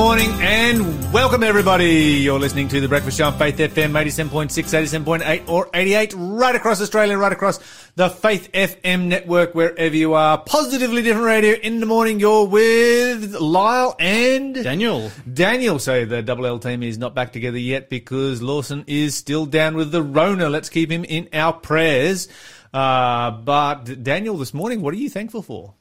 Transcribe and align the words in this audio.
morning 0.00 0.30
and 0.40 1.12
welcome 1.12 1.42
everybody. 1.42 2.22
You're 2.22 2.38
listening 2.38 2.68
to 2.68 2.80
the 2.80 2.88
Breakfast 2.88 3.18
Show 3.18 3.26
on 3.26 3.36
Faith 3.36 3.58
FM 3.58 3.90
87.6, 3.90 4.48
87.8 4.48 5.46
or 5.46 5.68
88 5.74 6.14
right 6.16 6.54
across 6.54 6.80
Australia, 6.80 7.18
right 7.18 7.32
across 7.32 7.58
the 7.96 8.08
Faith 8.08 8.50
FM 8.52 9.08
network 9.08 9.54
wherever 9.54 9.94
you 9.94 10.14
are. 10.14 10.38
Positively 10.38 11.02
different 11.02 11.26
radio 11.26 11.52
in 11.52 11.80
the 11.80 11.86
morning. 11.86 12.18
You're 12.18 12.46
with 12.46 13.34
Lyle 13.34 13.94
and 13.98 14.54
Daniel. 14.54 15.10
Daniel. 15.30 15.78
So 15.78 16.06
the 16.06 16.22
double 16.22 16.46
L 16.46 16.58
team 16.58 16.82
is 16.82 16.96
not 16.96 17.14
back 17.14 17.34
together 17.34 17.58
yet 17.58 17.90
because 17.90 18.40
Lawson 18.40 18.84
is 18.86 19.14
still 19.14 19.44
down 19.44 19.76
with 19.76 19.92
the 19.92 20.02
Rona. 20.02 20.48
Let's 20.48 20.70
keep 20.70 20.90
him 20.90 21.04
in 21.04 21.28
our 21.34 21.52
prayers. 21.52 22.26
Uh, 22.72 23.32
but 23.32 24.02
Daniel, 24.02 24.38
this 24.38 24.54
morning, 24.54 24.80
what 24.80 24.94
are 24.94 24.96
you 24.96 25.10
thankful 25.10 25.42
for? 25.42 25.74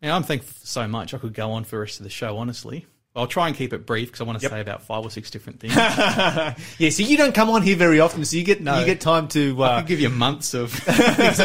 Yeah, 0.00 0.14
I'm 0.14 0.22
thankful 0.22 0.52
for 0.52 0.66
so 0.68 0.86
much. 0.86 1.14
I 1.14 1.18
could 1.18 1.34
go 1.34 1.50
on 1.50 1.64
for 1.64 1.74
the 1.74 1.80
rest 1.80 1.98
of 1.98 2.04
the 2.04 2.10
show, 2.10 2.38
honestly. 2.38 2.86
I'll 3.20 3.26
try 3.28 3.46
and 3.48 3.56
keep 3.56 3.72
it 3.72 3.86
brief 3.86 4.08
because 4.08 4.20
I 4.20 4.24
want 4.24 4.38
to 4.40 4.42
Yep. 4.42 4.50
say 4.52 4.60
about 4.60 4.82
five 4.82 5.04
or 5.04 5.10
six 5.10 5.30
different 5.30 5.60
things. 5.60 5.74
Yeah, 5.76 6.90
so 6.90 7.02
you 7.02 7.16
don't 7.16 7.34
come 7.34 7.50
on 7.50 7.62
here 7.62 7.76
very 7.76 8.00
often, 8.00 8.24
so 8.24 8.36
you 8.36 8.42
get 8.44 8.60
No. 8.60 8.78
you 8.80 8.86
get 8.86 9.00
time 9.00 9.28
to 9.28 9.62
I 9.62 9.66
uh, 9.66 9.78
could 9.80 9.88
give 9.88 10.00
you 10.00 10.08
months 10.08 10.54
of 10.54 10.72
things 10.72 11.36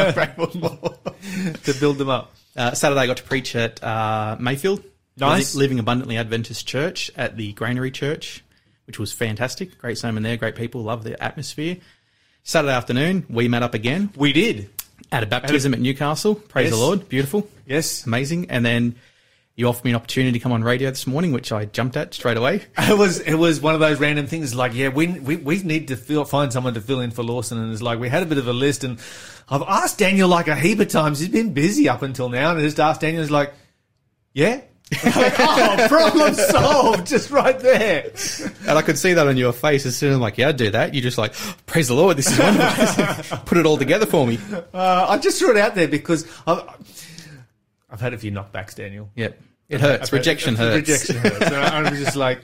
to 1.64 1.74
build 1.78 1.98
them 1.98 2.08
up. 2.08 2.32
Uh, 2.56 2.72
Saturday, 2.72 3.00
I 3.00 3.06
got 3.06 3.18
to 3.18 3.22
preach 3.22 3.54
at 3.54 3.82
uh, 3.84 4.36
Mayfield. 4.40 4.82
Nice. 5.18 5.54
Living, 5.54 5.78
Abundantly 5.78 6.16
Adventist 6.18 6.66
Church 6.66 7.10
at 7.16 7.36
the 7.36 7.52
Granary 7.54 7.90
Church, 7.90 8.44
which 8.86 8.98
was 8.98 9.12
fantastic. 9.12 9.78
Great 9.78 9.98
sermon 9.98 10.22
there, 10.22 10.36
great 10.36 10.56
people, 10.56 10.82
love 10.82 11.04
the 11.04 11.22
atmosphere. 11.22 11.78
Saturday 12.42 12.74
afternoon, 12.74 13.26
we 13.28 13.48
met 13.48 13.62
up 13.62 13.74
again 13.74 14.10
We 14.16 14.32
did. 14.32 14.70
at 15.10 15.22
a 15.22 15.26
baptism 15.26 15.72
at 15.74 15.80
Newcastle. 15.80 16.34
Praise 16.34 16.66
Yes. 16.66 16.74
the 16.74 16.80
Lord. 16.80 17.08
Beautiful. 17.08 17.48
Yes. 17.66 18.06
Amazing. 18.06 18.50
And 18.50 18.64
then 18.64 18.94
you 19.56 19.66
offered 19.66 19.84
me 19.84 19.90
an 19.90 19.96
opportunity 19.96 20.32
to 20.32 20.38
come 20.38 20.52
on 20.52 20.62
radio 20.62 20.90
this 20.90 21.06
morning, 21.06 21.32
which 21.32 21.50
I 21.50 21.64
jumped 21.64 21.96
at 21.96 22.12
straight 22.12 22.36
away. 22.36 22.62
It 22.78 22.96
was 22.96 23.20
it 23.20 23.34
was 23.34 23.60
one 23.60 23.74
of 23.74 23.80
those 23.80 23.98
random 23.98 24.26
things 24.26 24.54
like 24.54 24.74
yeah 24.74 24.88
we 24.88 25.06
we, 25.18 25.36
we 25.36 25.62
need 25.62 25.88
to 25.88 25.96
fill, 25.96 26.24
find 26.24 26.52
someone 26.52 26.74
to 26.74 26.80
fill 26.80 27.00
in 27.00 27.10
for 27.10 27.22
Lawson 27.22 27.58
and 27.58 27.72
it's 27.72 27.82
like 27.82 27.98
we 27.98 28.08
had 28.08 28.22
a 28.22 28.26
bit 28.26 28.38
of 28.38 28.46
a 28.48 28.52
list 28.52 28.84
and 28.84 28.98
I've 29.48 29.62
asked 29.62 29.98
Daniel 29.98 30.28
like 30.28 30.46
a 30.48 30.54
heap 30.54 30.78
of 30.80 30.88
times 30.88 31.18
he's 31.18 31.28
been 31.30 31.52
busy 31.54 31.88
up 31.88 32.02
until 32.02 32.28
now 32.28 32.50
and 32.50 32.58
I 32.58 32.62
just 32.62 32.78
asked 32.78 33.00
Daniel 33.00 33.22
he's 33.22 33.30
like 33.30 33.54
yeah 34.34 34.60
like, 35.04 35.40
oh 35.40 35.86
problem 35.88 36.34
solved 36.34 37.06
just 37.14 37.30
right 37.30 37.58
there 37.58 38.12
And 38.68 38.78
I 38.78 38.82
could 38.82 38.96
see 38.98 39.14
that 39.14 39.26
on 39.26 39.36
your 39.36 39.52
face 39.52 39.84
as 39.86 39.96
soon 39.96 40.10
as 40.10 40.14
I'm 40.16 40.20
like, 40.22 40.38
yeah, 40.38 40.50
I'd 40.50 40.56
do 40.56 40.70
that. 40.70 40.94
You're 40.94 41.02
just 41.02 41.18
like, 41.18 41.32
praise 41.66 41.88
the 41.88 41.94
Lord, 41.94 42.16
this 42.16 42.30
is 42.30 42.38
wonderful. 42.38 43.38
Put 43.46 43.58
it 43.58 43.66
all 43.66 43.78
together 43.78 44.06
for 44.06 44.24
me. 44.26 44.38
uh, 44.72 45.06
I 45.08 45.18
just 45.18 45.40
threw 45.40 45.50
it 45.50 45.56
out 45.56 45.74
there 45.74 45.88
because 45.88 46.24
I've 46.46 46.62
I've 47.90 48.00
had 48.00 48.14
a 48.14 48.18
few 48.18 48.30
knockbacks 48.30 48.74
Daniel 48.76 49.10
Yep. 49.16 49.40
It 49.68 49.80
hurts. 49.80 50.12
Rejection 50.12 50.54
hurts. 50.54 50.88
Rejection 50.88 51.16
hurts. 51.16 51.46
And 51.46 51.54
I'm 51.54 51.94
just 51.96 52.16
like, 52.16 52.40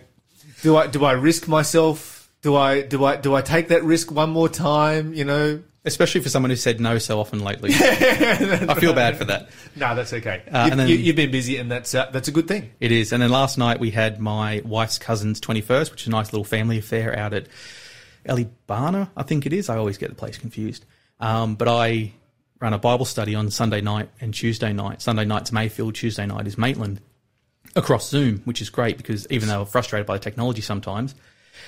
do 0.62 0.77
I 0.77 0.87
do 0.87 1.05
I 1.05 1.12
risk 1.12 1.48
myself? 1.48 2.31
Do 2.42 2.56
I 2.56 2.83
do 2.83 3.05
I 3.05 3.17
do 3.17 3.34
I 3.34 3.42
take 3.42 3.69
that 3.69 3.84
risk 3.84 4.11
one 4.11 4.31
more 4.31 4.48
time? 4.48 5.14
You 5.14 5.25
know? 5.25 5.62
Especially 5.84 6.20
for 6.20 6.29
someone 6.29 6.51
who 6.51 6.56
said 6.56 6.81
no 6.81 6.98
so 6.98 7.19
often 7.19 7.41
lately. 7.41 7.70
I 7.75 8.77
feel 8.79 8.92
bad 8.95 9.17
for 9.17 9.25
that. 9.25 9.51
No, 9.75 9.97
that's 9.97 10.12
okay. 10.12 10.42
Uh, 10.51 10.69
you, 10.70 10.77
then- 10.77 10.89
you, 10.89 10.95
you've 10.95 11.17
been 11.17 11.33
busy, 11.33 11.56
and 11.56 11.69
that's 11.70 11.92
uh, 11.95 12.09
that's 12.12 12.29
a 12.29 12.33
good 12.33 12.47
thing. 12.47 12.70
It 12.79 12.92
is. 12.92 13.12
And 13.12 13.20
then 13.20 13.31
last 13.31 13.59
night 13.59 13.81
we 13.81 13.91
had 13.91 14.20
my 14.20 14.62
wife's 14.64 14.98
cousin's 14.98 15.41
21st, 15.41 15.91
which 15.91 16.03
is 16.03 16.07
a 16.09 16.11
nice 16.11 16.33
little 16.33 16.45
family 16.45 16.79
affair 16.79 17.19
out 17.19 17.34
at 17.34 17.48
Elibana, 18.29 19.11
I 19.17 19.23
think 19.23 19.47
it 19.47 19.53
is. 19.53 19.69
I 19.69 19.77
always 19.77 19.98
get 19.98 20.09
the 20.11 20.14
place 20.14 20.39
confused. 20.39 20.84
Um, 21.20 21.55
but 21.57 21.69
I 21.69 22.12
run 22.61 22.73
a 22.73 22.79
Bible 22.79 23.05
study 23.05 23.34
on 23.34 23.51
Sunday 23.51 23.81
night 23.81 24.09
and 24.20 24.33
Tuesday 24.33 24.73
night. 24.73 25.03
Sunday 25.03 25.25
night's 25.25 25.51
Mayfield, 25.53 25.95
Tuesday 25.97 26.27
night 26.27 26.47
is 26.47 26.57
Maitland 26.57 27.01
across 27.77 28.09
Zoom, 28.09 28.39
which 28.45 28.61
is 28.61 28.70
great 28.70 28.97
because 28.97 29.27
even 29.31 29.48
though 29.48 29.61
we're 29.61 29.67
frustrated 29.67 30.06
by 30.06 30.15
the 30.15 30.25
technology 30.25 30.61
sometimes, 30.62 31.15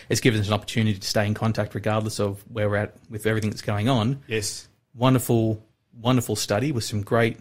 it's 0.09 0.21
given 0.21 0.41
us 0.41 0.49
an 0.49 0.53
opportunity 0.53 0.99
to 0.99 1.07
stay 1.07 1.27
in 1.27 1.35
contact 1.35 1.75
regardless 1.75 2.21
of 2.21 2.43
where 2.51 2.69
we're 2.69 2.77
at 2.77 2.95
with 3.11 3.27
everything 3.27 3.51
that's 3.51 3.63
going 3.63 3.89
on. 3.89 4.23
Yes. 4.27 4.69
Wonderful, 4.95 5.63
wonderful 6.01 6.37
study 6.37 6.73
with 6.73 6.85
some 6.85 7.03
great, 7.03 7.39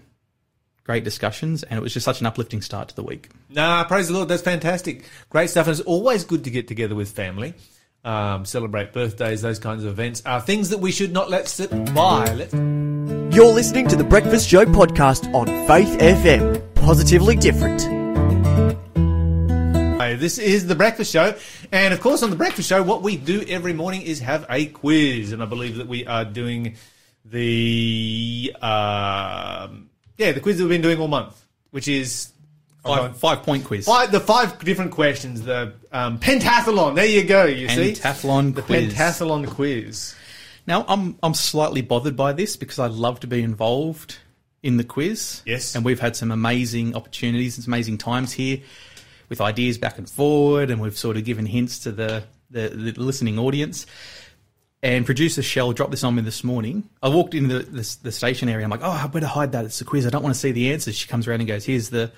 great 0.84 1.04
discussions. 1.04 1.64
And 1.64 1.78
it 1.78 1.82
was 1.82 1.94
just 1.94 2.06
such 2.06 2.22
an 2.22 2.28
uplifting 2.28 2.62
start 2.62 2.90
to 2.90 2.96
the 2.96 3.04
week. 3.04 3.30
Nah, 3.50 3.84
praise 3.84 4.08
the 4.08 4.14
Lord. 4.14 4.30
That's 4.30 4.42
fantastic. 4.42 5.06
Great 5.30 5.50
stuff. 5.50 5.68
And 5.68 5.78
it's 5.78 5.86
always 5.88 6.24
good 6.26 6.44
to 6.46 6.50
get 6.50 6.68
together 6.68 6.96
with 6.96 7.12
family, 7.12 7.54
um, 8.04 8.46
celebrate 8.46 8.92
birthdays, 8.92 9.42
those 9.42 9.60
kinds 9.60 9.84
of 9.84 9.92
events 9.92 10.22
are 10.26 10.42
things 10.42 10.70
that 10.70 10.80
we 10.80 10.92
should 10.92 11.14
not 11.14 11.30
let 11.30 11.48
sit 11.48 11.70
by. 11.94 12.34
Let, 12.34 12.54
You're 13.34 13.54
listening 13.54 13.88
to 13.90 13.96
the 13.96 14.04
Breakfast 14.04 14.50
Show 14.50 14.66
podcast 14.66 15.34
on 15.34 15.48
Faith 15.68 15.98
FM. 16.00 16.76
Positively 16.76 17.36
different. 17.38 18.03
Hi, 20.24 20.28
this 20.28 20.38
is 20.38 20.68
the 20.68 20.76
Breakfast 20.76 21.12
Show, 21.12 21.36
and 21.74 21.94
of 21.94 22.00
course, 22.00 22.24
on 22.24 22.30
the 22.30 22.38
Breakfast 22.38 22.70
Show, 22.70 22.82
what 22.82 23.02
we 23.02 23.18
do 23.18 23.44
every 23.46 23.74
morning 23.74 24.04
is 24.04 24.22
have 24.22 24.46
a 24.50 24.68
quiz, 24.68 25.34
and 25.34 25.44
I 25.44 25.46
believe 25.46 25.76
that 25.76 25.88
we 25.90 26.08
are 26.08 26.24
doing 26.24 26.78
the 27.26 28.56
um, 28.62 29.90
yeah 30.18 30.32
the 30.32 30.40
quiz 30.40 30.60
that 30.60 30.64
we've 30.64 30.70
been 30.70 30.82
doing 30.82 31.02
all 31.02 31.10
month, 31.10 31.46
which 31.72 31.90
is 31.90 32.32
Five, 32.86 33.18
five 33.18 33.44
point 33.44 33.66
quiz. 33.66 33.86
Five, 33.86 34.14
the 34.14 34.22
five 34.22 34.60
different 34.60 34.92
questions, 34.92 35.42
the 35.42 35.74
um, 35.92 36.20
pentathlon. 36.20 36.96
There 36.96 37.06
you 37.06 37.26
go. 37.26 37.44
You 37.44 37.68
see, 37.68 37.92
Pentathlon 37.92 38.56
the 38.56 38.62
quiz. 38.62 38.94
pentathlon 38.94 39.50
quiz. 39.50 40.16
Now, 40.66 40.86
I'm 40.88 41.18
I'm 41.22 41.34
slightly 41.34 41.82
bothered 41.82 42.16
by 42.16 42.32
this 42.32 42.56
because 42.56 42.80
I 42.80 42.88
love 42.88 43.20
to 43.22 43.28
be 43.28 43.44
involved 43.44 44.20
in 44.62 44.78
the 44.78 44.86
quiz. 44.86 45.42
Yes. 45.46 45.76
and 45.76 45.84
we've 45.84 46.00
had 46.00 46.16
some 46.16 46.32
amazing 46.32 46.96
opportunities 46.96 47.58
and 47.58 47.66
some 47.66 47.74
amazing 47.74 47.98
times 47.98 48.32
here 48.32 48.62
with 49.30 49.42
ideas 49.42 49.78
back 49.78 49.98
and 49.98 50.10
forward, 50.10 50.70
and 50.70 50.82
we've 50.82 50.98
sort 50.98 51.18
of 51.18 51.26
given 51.26 51.46
hints 51.46 51.80
to 51.80 51.92
the 51.92 52.24
the, 52.50 52.70
the 52.70 53.02
listening 53.02 53.40
audience. 53.40 53.86
And 54.84 55.06
producer 55.06 55.42
Shell 55.42 55.72
dropped 55.72 55.92
this 55.92 56.04
on 56.04 56.16
me 56.16 56.22
this 56.24 56.44
morning. 56.44 56.90
I 57.02 57.08
walked 57.08 57.34
into 57.34 57.60
the, 57.60 57.64
the, 57.64 57.98
the 58.04 58.12
station 58.12 58.50
area. 58.50 58.66
I'm 58.66 58.70
like, 58.70 58.82
oh, 58.84 58.92
I 58.92 59.08
better 59.08 59.28
hide 59.28 59.54
that. 59.54 59.64
It's 59.64 59.80
a 59.80 59.86
quiz. 59.86 60.06
I 60.06 60.10
don't 60.10 60.24
want 60.24 60.36
to 60.36 60.40
see 60.40 60.52
the 60.52 60.74
answers. 60.74 60.96
She 60.96 61.08
comes 61.08 61.26
around 61.26 61.40
and 61.40 61.48
goes, 61.48 61.64
here's 61.64 61.90
the 61.90 62.12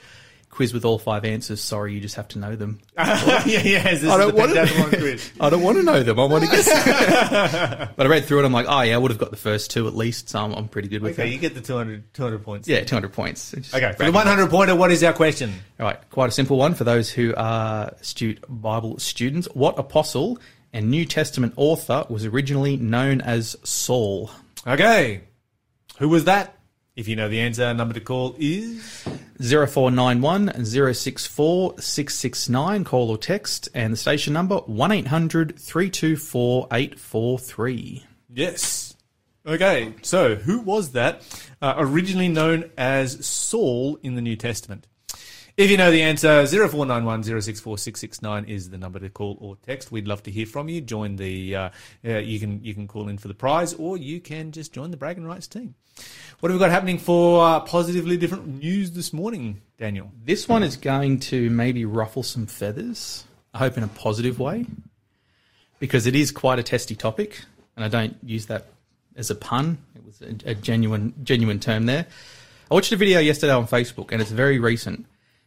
quiz 0.49 0.73
with 0.73 0.85
all 0.85 0.97
five 0.97 1.25
answers. 1.25 1.61
Sorry, 1.61 1.93
you 1.93 1.99
just 1.99 2.15
have 2.15 2.27
to 2.29 2.39
know 2.39 2.55
them. 2.55 2.79
yeah, 2.97 3.43
yes, 3.45 3.85
I 3.85 3.89
is 3.91 4.01
don't 4.01 4.35
want 4.35 4.53
to- 4.53 4.97
quiz. 4.97 5.31
I 5.39 5.49
don't 5.49 5.61
want 5.61 5.77
to 5.77 5.83
know 5.83 6.01
them. 6.01 6.19
I 6.19 6.25
want 6.25 6.43
to 6.45 6.49
guess. 6.49 7.89
but 7.95 8.05
I 8.05 8.09
read 8.09 8.25
through 8.25 8.39
it. 8.39 8.45
I'm 8.45 8.53
like, 8.53 8.65
oh 8.69 8.81
yeah, 8.81 8.95
I 8.95 8.97
would 8.97 9.11
have 9.11 9.19
got 9.19 9.31
the 9.31 9.37
first 9.37 9.71
two 9.71 9.87
at 9.87 9.95
least. 9.95 10.29
So 10.29 10.39
I'm, 10.39 10.53
I'm 10.53 10.67
pretty 10.67 10.87
good 10.87 11.01
with 11.01 11.11
it. 11.11 11.21
Okay, 11.21 11.29
that. 11.29 11.33
you 11.35 11.39
get 11.39 11.55
the 11.55 11.61
200, 11.61 12.13
200 12.13 12.43
points. 12.43 12.67
Yeah, 12.67 12.83
200 12.83 13.11
points. 13.11 13.53
Okay, 13.53 13.63
for 13.63 13.77
the 13.77 13.95
bragging. 13.97 14.13
100 14.13 14.49
pointer, 14.49 14.75
what 14.75 14.91
is 14.91 15.03
our 15.03 15.13
question? 15.13 15.53
All 15.79 15.85
right, 15.85 16.09
quite 16.09 16.29
a 16.29 16.31
simple 16.31 16.57
one 16.57 16.73
for 16.73 16.83
those 16.85 17.09
who 17.09 17.33
are 17.35 17.93
astute 17.99 18.43
Bible 18.47 18.97
students. 18.99 19.47
What 19.53 19.77
apostle 19.77 20.39
and 20.71 20.89
New 20.89 21.05
Testament 21.05 21.53
author 21.57 22.05
was 22.09 22.25
originally 22.25 22.77
known 22.77 23.21
as 23.21 23.55
Saul? 23.63 24.31
Okay, 24.67 25.21
who 25.99 26.09
was 26.09 26.25
that? 26.25 26.57
If 26.95 27.09
you 27.09 27.17
know 27.17 27.27
the 27.27 27.41
answer, 27.41 27.73
number 27.73 27.93
to 27.93 27.99
call 27.99 28.37
is 28.39 29.03
0491 29.37 30.63
064 30.63 31.79
669. 31.79 32.83
Call 32.85 33.09
or 33.09 33.17
text. 33.17 33.67
And 33.73 33.91
the 33.91 33.97
station 33.97 34.31
number 34.31 34.55
1800 34.55 35.59
324 35.59 36.67
843. 36.71 38.05
yes. 38.33 38.91
Okay, 39.47 39.93
so 40.01 40.33
who 40.33 40.61
was 40.61 40.93
that? 40.93 41.21
Uh, 41.61 41.75
originally 41.77 42.29
known 42.29 42.71
as 42.79 43.23
Saul 43.23 43.99
in 44.01 44.15
the 44.15 44.21
New 44.21 44.35
Testament. 44.35 44.87
If 45.57 45.71
you 45.71 45.77
know 45.77 45.89
the 45.89 46.01
answer, 46.01 46.45
0491 46.45 47.23
064 47.41 48.43
is 48.45 48.69
the 48.69 48.77
number 48.77 48.99
to 48.99 49.07
call 49.07 49.37
or 49.39 49.55
text. 49.65 49.89
We'd 49.89 50.05
love 50.05 50.21
to 50.23 50.31
hear 50.31 50.45
from 50.45 50.67
you. 50.67 50.81
Join 50.81 51.15
the, 51.15 51.55
uh, 51.55 51.69
uh, 52.03 52.17
you 52.17 52.41
can 52.41 52.61
you 52.61 52.73
can 52.73 52.89
call 52.89 53.07
in 53.07 53.17
for 53.17 53.29
the 53.29 53.33
prize, 53.33 53.73
or 53.73 53.95
you 53.95 54.19
can 54.19 54.51
just 54.51 54.73
join 54.73 54.91
the 54.91 54.97
Bragging 54.97 55.23
Rights 55.25 55.47
team. 55.47 55.75
What 56.41 56.51
have 56.51 56.59
we 56.59 56.59
got 56.59 56.71
happening 56.71 56.97
for 56.97 57.45
uh, 57.45 57.61
positively 57.61 58.17
different 58.17 58.61
news 58.61 58.91
this 58.91 59.13
morning, 59.13 59.61
Daniel? 59.77 60.11
This 60.25 60.49
one 60.49 60.61
is 60.61 60.75
going 60.75 61.21
to 61.21 61.49
maybe 61.49 61.85
ruffle 61.85 62.23
some 62.23 62.47
feathers. 62.47 63.23
I 63.53 63.59
hope 63.59 63.77
in 63.77 63.83
a 63.83 63.87
positive 63.87 64.37
way, 64.37 64.65
because 65.79 66.05
it 66.05 66.17
is 66.17 66.33
quite 66.33 66.59
a 66.59 66.63
testy 66.63 66.97
topic, 66.97 67.45
and 67.77 67.85
I 67.85 67.87
don't 67.87 68.17
use 68.21 68.47
that 68.47 68.65
as 69.15 69.29
a 69.29 69.35
pun. 69.35 69.77
It 69.95 70.05
was 70.05 70.21
a, 70.21 70.51
a 70.51 70.53
genuine, 70.53 71.13
genuine 71.23 71.61
term 71.61 71.85
there. 71.85 72.07
I 72.69 72.73
watched 72.73 72.91
a 72.91 72.97
video 72.97 73.21
yesterday 73.21 73.53
on 73.53 73.67
Facebook, 73.67 74.11
and 74.11 74.21
it's 74.21 74.31
very 74.31 74.59
recent, 74.59 75.05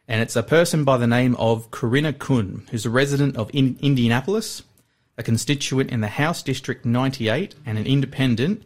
and 0.09 0.23
it's 0.23 0.35
a 0.35 0.43
person 0.43 0.85
by 0.85 0.97
the 0.97 1.07
name 1.07 1.37
of 1.37 1.71
Corinna 1.71 2.15
Cohn, 2.15 2.67
who's 2.71 2.87
a 2.87 2.91
resident 2.91 3.37
of 3.37 3.51
in- 3.53 3.79
Indianapolis, 3.81 4.63
a 5.19 5.23
constituent 5.23 5.91
in 5.91 6.01
the 6.01 6.09
House 6.09 6.43
District 6.43 6.87
98, 6.87 7.55
and 7.67 7.77
an 7.77 7.87
independent 7.87 8.63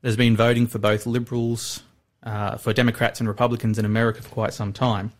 that 0.00 0.08
has 0.08 0.16
been 0.16 0.36
voting 0.36 0.68
for 0.68 0.78
both 0.78 1.04
Liberals, 1.04 1.82
uh, 2.22 2.56
for 2.58 2.72
Democrats 2.72 3.18
and 3.18 3.28
Republicans 3.28 3.76
in 3.76 3.84
America 3.84 4.22
for 4.22 4.28
quite 4.28 4.54
some 4.54 4.72
time. 4.72 5.12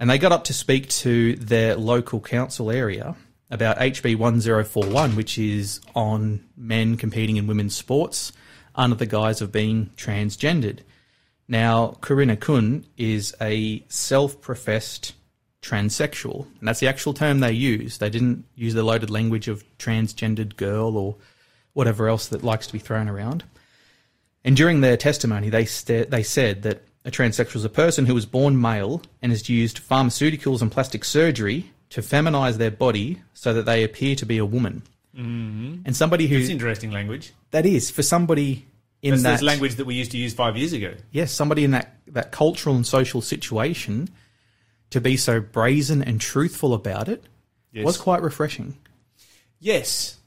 And 0.00 0.08
they 0.08 0.18
got 0.18 0.32
up 0.32 0.44
to 0.44 0.54
speak 0.54 0.88
to 0.88 1.36
their 1.36 1.76
local 1.76 2.20
council 2.20 2.70
area 2.70 3.14
about 3.50 3.76
HB 3.76 4.16
1041, 4.16 5.14
which 5.14 5.38
is 5.38 5.80
on 5.94 6.44
men 6.56 6.96
competing 6.96 7.36
in 7.36 7.46
women's 7.46 7.76
sports 7.76 8.32
under 8.74 8.96
the 8.96 9.04
guise 9.04 9.42
of 9.42 9.52
being 9.52 9.90
transgendered. 9.96 10.78
Now, 11.48 11.96
Corinna 12.00 12.36
Cohn 12.36 12.86
is 12.96 13.34
a 13.40 13.84
self 13.88 14.40
professed 14.40 15.14
transsexual. 15.62 16.46
And 16.58 16.68
that's 16.68 16.80
the 16.80 16.88
actual 16.88 17.14
term 17.14 17.40
they 17.40 17.52
use. 17.52 17.98
They 17.98 18.10
didn't 18.10 18.44
use 18.54 18.74
the 18.74 18.82
loaded 18.82 19.10
language 19.10 19.48
of 19.48 19.64
transgendered 19.78 20.56
girl 20.56 20.96
or 20.96 21.16
whatever 21.72 22.08
else 22.08 22.26
that 22.28 22.42
likes 22.42 22.66
to 22.66 22.72
be 22.72 22.78
thrown 22.78 23.08
around. 23.08 23.44
And 24.44 24.56
during 24.56 24.80
their 24.80 24.96
testimony, 24.96 25.48
they, 25.48 25.64
sta 25.64 26.04
they 26.04 26.24
said 26.24 26.62
that 26.62 26.82
a 27.04 27.10
transsexual 27.10 27.56
is 27.56 27.64
a 27.64 27.70
person 27.70 28.06
who 28.06 28.14
was 28.14 28.26
born 28.26 28.60
male 28.60 29.02
and 29.22 29.32
has 29.32 29.48
used 29.48 29.80
pharmaceuticals 29.80 30.62
and 30.62 30.70
plastic 30.70 31.04
surgery 31.04 31.70
to 31.90 32.00
feminize 32.00 32.56
their 32.56 32.70
body 32.70 33.22
so 33.34 33.52
that 33.54 33.66
they 33.66 33.84
appear 33.84 34.16
to 34.16 34.26
be 34.26 34.38
a 34.38 34.44
woman. 34.44 34.82
Mm-hmm. 35.16 35.82
And 35.84 35.96
somebody 35.96 36.26
who 36.26 36.38
It's 36.38 36.48
interesting 36.48 36.90
language. 36.90 37.32
that 37.50 37.66
is 37.66 37.90
for 37.90 38.02
somebody 38.02 38.66
in 39.02 39.10
That's, 39.10 39.40
that 39.40 39.42
language 39.42 39.74
that 39.76 39.84
we 39.84 39.94
used 39.96 40.12
to 40.12 40.18
use 40.18 40.32
five 40.32 40.56
years 40.56 40.72
ago. 40.72 40.94
yes, 41.10 41.32
somebody 41.32 41.64
in 41.64 41.72
that, 41.72 41.96
that 42.06 42.30
cultural 42.32 42.76
and 42.76 42.86
social 42.86 43.20
situation 43.20 44.08
to 44.90 45.00
be 45.00 45.16
so 45.16 45.40
brazen 45.40 46.02
and 46.02 46.20
truthful 46.20 46.72
about 46.74 47.08
it 47.08 47.24
Yes. 47.72 47.84
was 47.84 47.96
quite 47.96 48.22
refreshing. 48.22 48.76
Yes, 49.60 50.18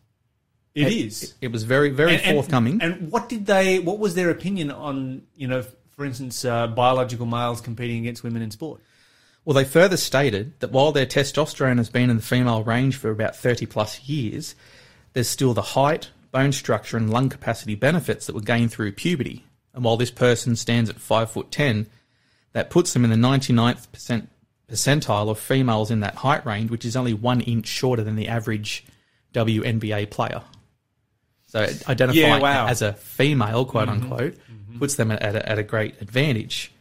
it 0.74 0.92
is. 0.92 1.36
It 1.42 1.52
was 1.52 1.64
very, 1.64 1.90
very 1.92 2.16
And- 2.16 2.22
and- 2.24 2.36
forthcoming. 2.36 2.80
And 2.82 3.12
what 3.12 3.30
did 3.30 3.46
they? 3.46 3.80
What 3.80 4.00
was 4.00 4.16
their 4.16 4.30
opinion 4.30 4.72
on 4.72 5.22
you 5.36 5.48
know, 5.48 5.64
for 5.96 6.04
instance, 6.06 6.44
uh, 6.44 6.68
biological 6.68 7.26
males 7.26 7.62
competing 7.62 8.00
against 8.00 8.24
women 8.24 8.42
in 8.42 8.52
sport? 8.52 8.82
well, 9.46 9.54
they 9.54 9.64
further 9.64 9.96
stated 9.96 10.60
that 10.60 10.72
while 10.72 10.92
their 10.92 11.06
testosterone 11.06 11.78
has 11.78 11.88
been 11.92 12.10
in 12.10 12.16
the 12.16 12.22
female 12.24 12.64
range 12.64 12.96
for 12.96 13.12
about 13.12 13.36
30 13.36 13.68
plus 13.68 14.02
years, 14.10 14.56
there's 15.14 15.30
still 15.30 15.54
the 15.54 15.62
height, 15.62 16.10
bone 16.36 16.52
structure, 16.52 16.98
and 16.98 17.10
lung 17.10 17.30
capacity 17.30 17.76
benefits 17.76 18.26
that 18.28 18.36
were 18.36 18.42
gained 18.42 18.70
through 18.70 18.92
puberty. 18.92 19.46
And 19.74 19.86
while 19.86 19.96
this 19.96 20.12
person 20.12 20.58
stands 20.58 20.90
at 20.90 21.00
5 21.00 21.32
foot 21.32 21.50
10, 21.50 21.88
that 22.52 22.70
puts 22.70 22.92
them 22.92 23.06
in 23.06 23.10
the 23.10 23.16
99th 23.16 23.90
percent 23.94 24.28
percentile 24.70 25.30
of 25.30 25.40
females 25.40 25.92
in 25.92 26.02
that 26.02 26.16
height 26.16 26.46
range, 26.46 26.70
which 26.72 26.84
is 26.84 26.98
only 26.98 27.14
one 27.14 27.40
inch 27.40 27.68
shorter 27.68 28.04
than 28.04 28.18
the 28.18 28.28
average 28.28 28.84
WNBA 29.34 30.10
player. 30.10 30.42
So 31.48 31.60
identifying 31.88 32.16
Yeah, 32.16 32.40
wow. 32.40 32.68
as 32.68 32.82
a 32.82 32.92
female, 32.94 33.64
quote 33.64 33.88
unquote, 33.88 34.36
puts 34.78 34.96
them 34.96 35.12
at 35.12 35.22
a, 35.36 35.50
at 35.50 35.58
a 35.58 35.64
great 35.64 36.02
advantage. 36.02 36.72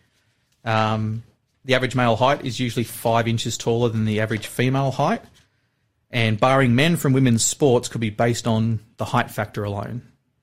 Um, 0.64 1.22
the 1.64 1.74
average 1.74 1.94
male 1.94 2.16
height 2.16 2.44
is 2.44 2.58
usually 2.58 2.84
five 2.84 3.28
inches 3.28 3.56
taller 3.56 3.88
than 3.88 4.04
the 4.04 4.20
average 4.20 4.48
female 4.48 4.90
height, 4.90 5.22
and 6.14 6.38
barring 6.38 6.76
men 6.76 6.96
from 6.96 7.12
women's 7.12 7.44
sports 7.44 7.88
could 7.88 8.00
be 8.00 8.08
based 8.08 8.46
on 8.46 8.78
the 8.96 9.04
height 9.04 9.30
factor 9.30 9.64
alone 9.64 10.00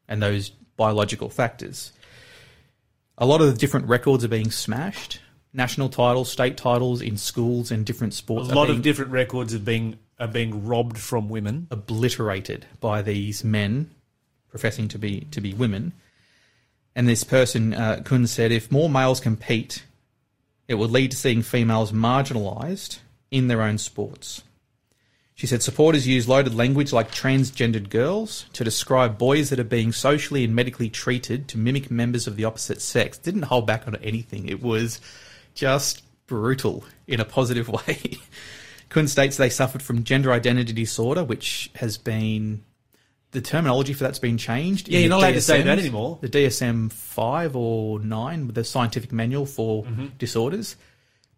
and 0.07 0.21
those 0.21 0.50
biological 0.75 1.29
factors. 1.29 1.94
A 3.18 3.25
lot 3.25 3.39
of 3.39 3.47
the 3.47 3.57
different 3.57 3.88
records 3.88 4.25
are 4.25 4.27
being 4.27 4.51
smashed. 4.51 5.21
National 5.53 5.88
titles, 5.88 6.29
state 6.29 6.57
titles 6.57 7.01
in 7.01 7.18
schools 7.18 7.71
and 7.71 7.85
different 7.85 8.13
sports. 8.13 8.51
A 8.51 8.56
lot 8.56 8.69
of 8.69 8.81
different 8.81 9.12
records 9.12 9.53
are 9.56 9.59
being 9.59 9.97
are 10.19 10.27
being 10.27 10.68
robbed 10.68 10.97
from 10.97 11.29
women. 11.29 11.68
obliterated 11.71 12.67
by 12.79 13.01
these 13.01 13.44
men 13.44 13.89
professing 14.50 14.88
to 14.89 15.00
be 15.00 15.21
to 15.31 15.41
be 15.41 15.53
women. 15.53 15.94
And 16.95 17.07
this 17.07 17.24
person, 17.24 17.74
uh, 17.74 18.01
Cohn 18.03 18.27
said, 18.27 18.51
if 18.51 18.69
more 18.69 18.89
males 18.89 19.21
compete, 19.21 19.85
it 20.67 20.74
would 20.75 20.91
lead 20.91 21.12
to 21.12 21.17
seeing 21.17 21.41
females 21.41 21.94
marginalised 21.94 23.00
in 23.29 23.47
their 23.47 23.62
own 23.62 23.77
sports. 23.77 24.44
She 25.41 25.47
said 25.47 25.63
supporters 25.63 26.07
use 26.07 26.27
loaded 26.27 26.53
language 26.53 26.93
like 26.93 27.09
transgendered 27.11 27.89
girls 27.89 28.45
to 28.53 28.63
describe 28.63 29.17
boys 29.17 29.49
that 29.49 29.59
are 29.59 29.63
being 29.63 29.91
socially 29.91 30.43
and 30.43 30.53
medically 30.55 30.88
treated 30.88 31.47
to 31.47 31.57
mimic 31.57 31.89
members 31.89 32.27
of 32.27 32.35
the 32.35 32.45
opposite 32.45 32.79
sex. 32.79 33.17
Didn't 33.17 33.41
hold 33.41 33.65
back 33.65 33.88
on 33.88 33.95
anything. 34.03 34.47
It 34.47 34.61
was 34.61 35.01
just 35.55 36.03
brutal 36.27 36.85
in 37.07 37.19
a 37.19 37.25
positive 37.25 37.67
way. 37.88 38.19
Cohn 38.89 39.07
states 39.07 39.35
they 39.38 39.49
suffered 39.49 39.81
from 39.81 40.03
gender 40.03 40.31
identity 40.31 40.73
disorder, 40.73 41.23
which 41.23 41.71
has 41.73 41.97
been 41.97 42.63
the 43.31 43.41
terminology 43.41 43.93
for 43.93 44.03
that's 44.03 44.19
been 44.19 44.38
changed. 44.38 44.89
Yeah, 44.89 44.99
you're 44.99 45.09
not 45.09 45.21
allowed 45.21 45.31
to 45.31 45.41
say 45.41 45.63
that 45.63 45.79
anymore. 45.79 46.19
The 46.21 46.29
DSM 46.29 46.91
five 46.93 47.55
or 47.55 47.99
nine, 47.99 48.47
the 48.49 48.63
scientific 48.63 49.11
manual 49.11 49.47
for 49.47 49.85
Mm-hmm. 49.85 50.05
disorders, 50.19 50.75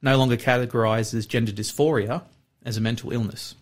no 0.01 0.17
longer 0.17 0.35
categorizes 0.35 1.25
gender 1.25 1.53
dysphoria 1.53 2.23
as 2.65 2.75
a 2.75 2.81
mental 2.81 3.13
illness. 3.13 3.55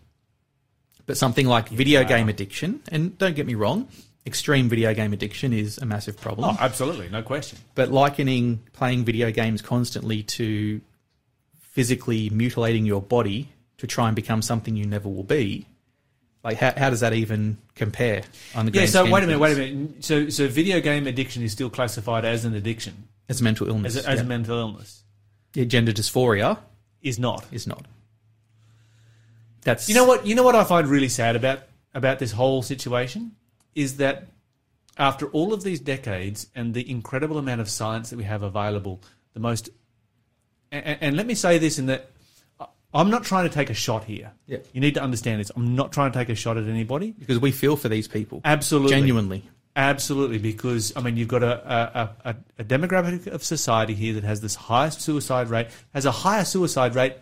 But 1.11 1.17
something 1.17 1.45
like 1.45 1.67
video 1.67 2.05
game 2.05 2.29
addiction, 2.29 2.79
and 2.87 3.17
don't 3.17 3.35
get 3.35 3.45
me 3.45 3.53
wrong, 3.53 3.89
extreme 4.25 4.69
video 4.69 4.93
game 4.93 5.11
addiction 5.11 5.51
is 5.51 5.77
a 5.77 5.85
massive 5.85 6.15
problem. 6.15 6.49
Oh, 6.49 6.57
absolutely, 6.57 7.09
no 7.09 7.21
question. 7.21 7.59
But 7.75 7.91
likening 7.91 8.61
playing 8.71 9.03
video 9.03 9.29
games 9.29 9.61
constantly 9.61 10.23
to 10.23 10.79
physically 11.59 12.29
mutilating 12.29 12.85
your 12.85 13.01
body 13.01 13.49
to 13.79 13.87
try 13.87 14.07
and 14.07 14.15
become 14.15 14.41
something 14.41 14.77
you 14.77 14.85
never 14.85 15.09
will 15.09 15.25
be, 15.25 15.65
like 16.45 16.55
how, 16.55 16.71
how 16.77 16.89
does 16.89 17.01
that 17.01 17.11
even 17.11 17.57
compare 17.75 18.23
on 18.55 18.67
the 18.67 18.71
Yeah. 18.71 18.85
So 18.85 19.03
wait 19.03 19.23
a 19.23 19.27
minute. 19.27 19.39
Wait 19.39 19.51
a 19.51 19.55
minute. 19.57 20.05
So 20.05 20.29
so 20.29 20.47
video 20.47 20.79
game 20.79 21.07
addiction 21.07 21.43
is 21.43 21.51
still 21.51 21.69
classified 21.69 22.23
as 22.23 22.45
an 22.45 22.55
addiction, 22.55 23.09
As 23.27 23.41
a 23.41 23.43
mental 23.43 23.67
illness, 23.67 23.97
as 23.97 24.05
a, 24.05 24.09
as 24.09 24.19
yeah. 24.19 24.23
a 24.23 24.27
mental 24.29 24.57
illness. 24.57 25.03
Yeah, 25.55 25.65
gender 25.65 25.91
dysphoria 25.91 26.59
Is 27.01 27.19
not. 27.19 27.43
is 27.51 27.67
not. 27.67 27.85
That's 29.63 29.87
You 29.89 29.95
know 29.95 30.05
what? 30.05 30.25
You 30.25 30.35
know 30.35 30.43
what 30.43 30.55
I 30.55 30.63
find 30.63 30.87
really 30.87 31.09
sad 31.09 31.35
about 31.35 31.63
about 31.93 32.19
this 32.19 32.31
whole 32.31 32.61
situation 32.61 33.35
is 33.75 33.97
that 33.97 34.27
after 34.97 35.27
all 35.27 35.53
of 35.53 35.63
these 35.63 35.79
decades 35.79 36.47
and 36.55 36.73
the 36.73 36.89
incredible 36.89 37.37
amount 37.37 37.61
of 37.61 37.69
science 37.69 38.09
that 38.09 38.17
we 38.17 38.23
have 38.23 38.43
available, 38.43 39.01
the 39.33 39.39
most 39.39 39.69
and, 40.71 40.97
and 41.01 41.17
let 41.17 41.27
me 41.27 41.35
say 41.35 41.57
this 41.57 41.79
in 41.79 41.87
that 41.87 42.11
I'm 42.93 43.09
not 43.09 43.23
trying 43.23 43.47
to 43.47 43.53
take 43.53 43.69
a 43.69 43.73
shot 43.73 44.03
here. 44.03 44.31
Yeah. 44.47 44.57
You 44.73 44.81
need 44.81 44.95
to 44.95 45.01
understand 45.01 45.39
this. 45.39 45.51
I'm 45.55 45.75
not 45.75 45.91
trying 45.91 46.11
to 46.11 46.19
take 46.19 46.29
a 46.29 46.35
shot 46.35 46.57
at 46.57 46.67
anybody. 46.67 47.11
because 47.11 47.39
we 47.39 47.51
feel 47.51 47.77
for 47.77 47.89
these 47.89 48.07
people 48.07 48.41
Absolutely. 48.43 48.91
genuinely. 48.91 49.43
Absolutely, 49.73 50.37
because 50.37 50.91
I 50.97 51.01
mean, 51.01 51.15
you've 51.15 51.29
got 51.29 51.43
a, 51.43 52.09
a, 52.25 52.29
a, 52.31 52.35
a 52.59 52.63
demographic 52.65 53.27
of 53.27 53.41
society 53.41 53.93
here 53.93 54.13
that 54.15 54.25
has 54.25 54.41
this 54.41 54.55
highest 54.55 54.99
suicide 54.99 55.49
rate, 55.49 55.67
has 55.93 56.05
a 56.05 56.11
higher 56.11 56.43
suicide 56.43 56.93
rate 56.93 57.13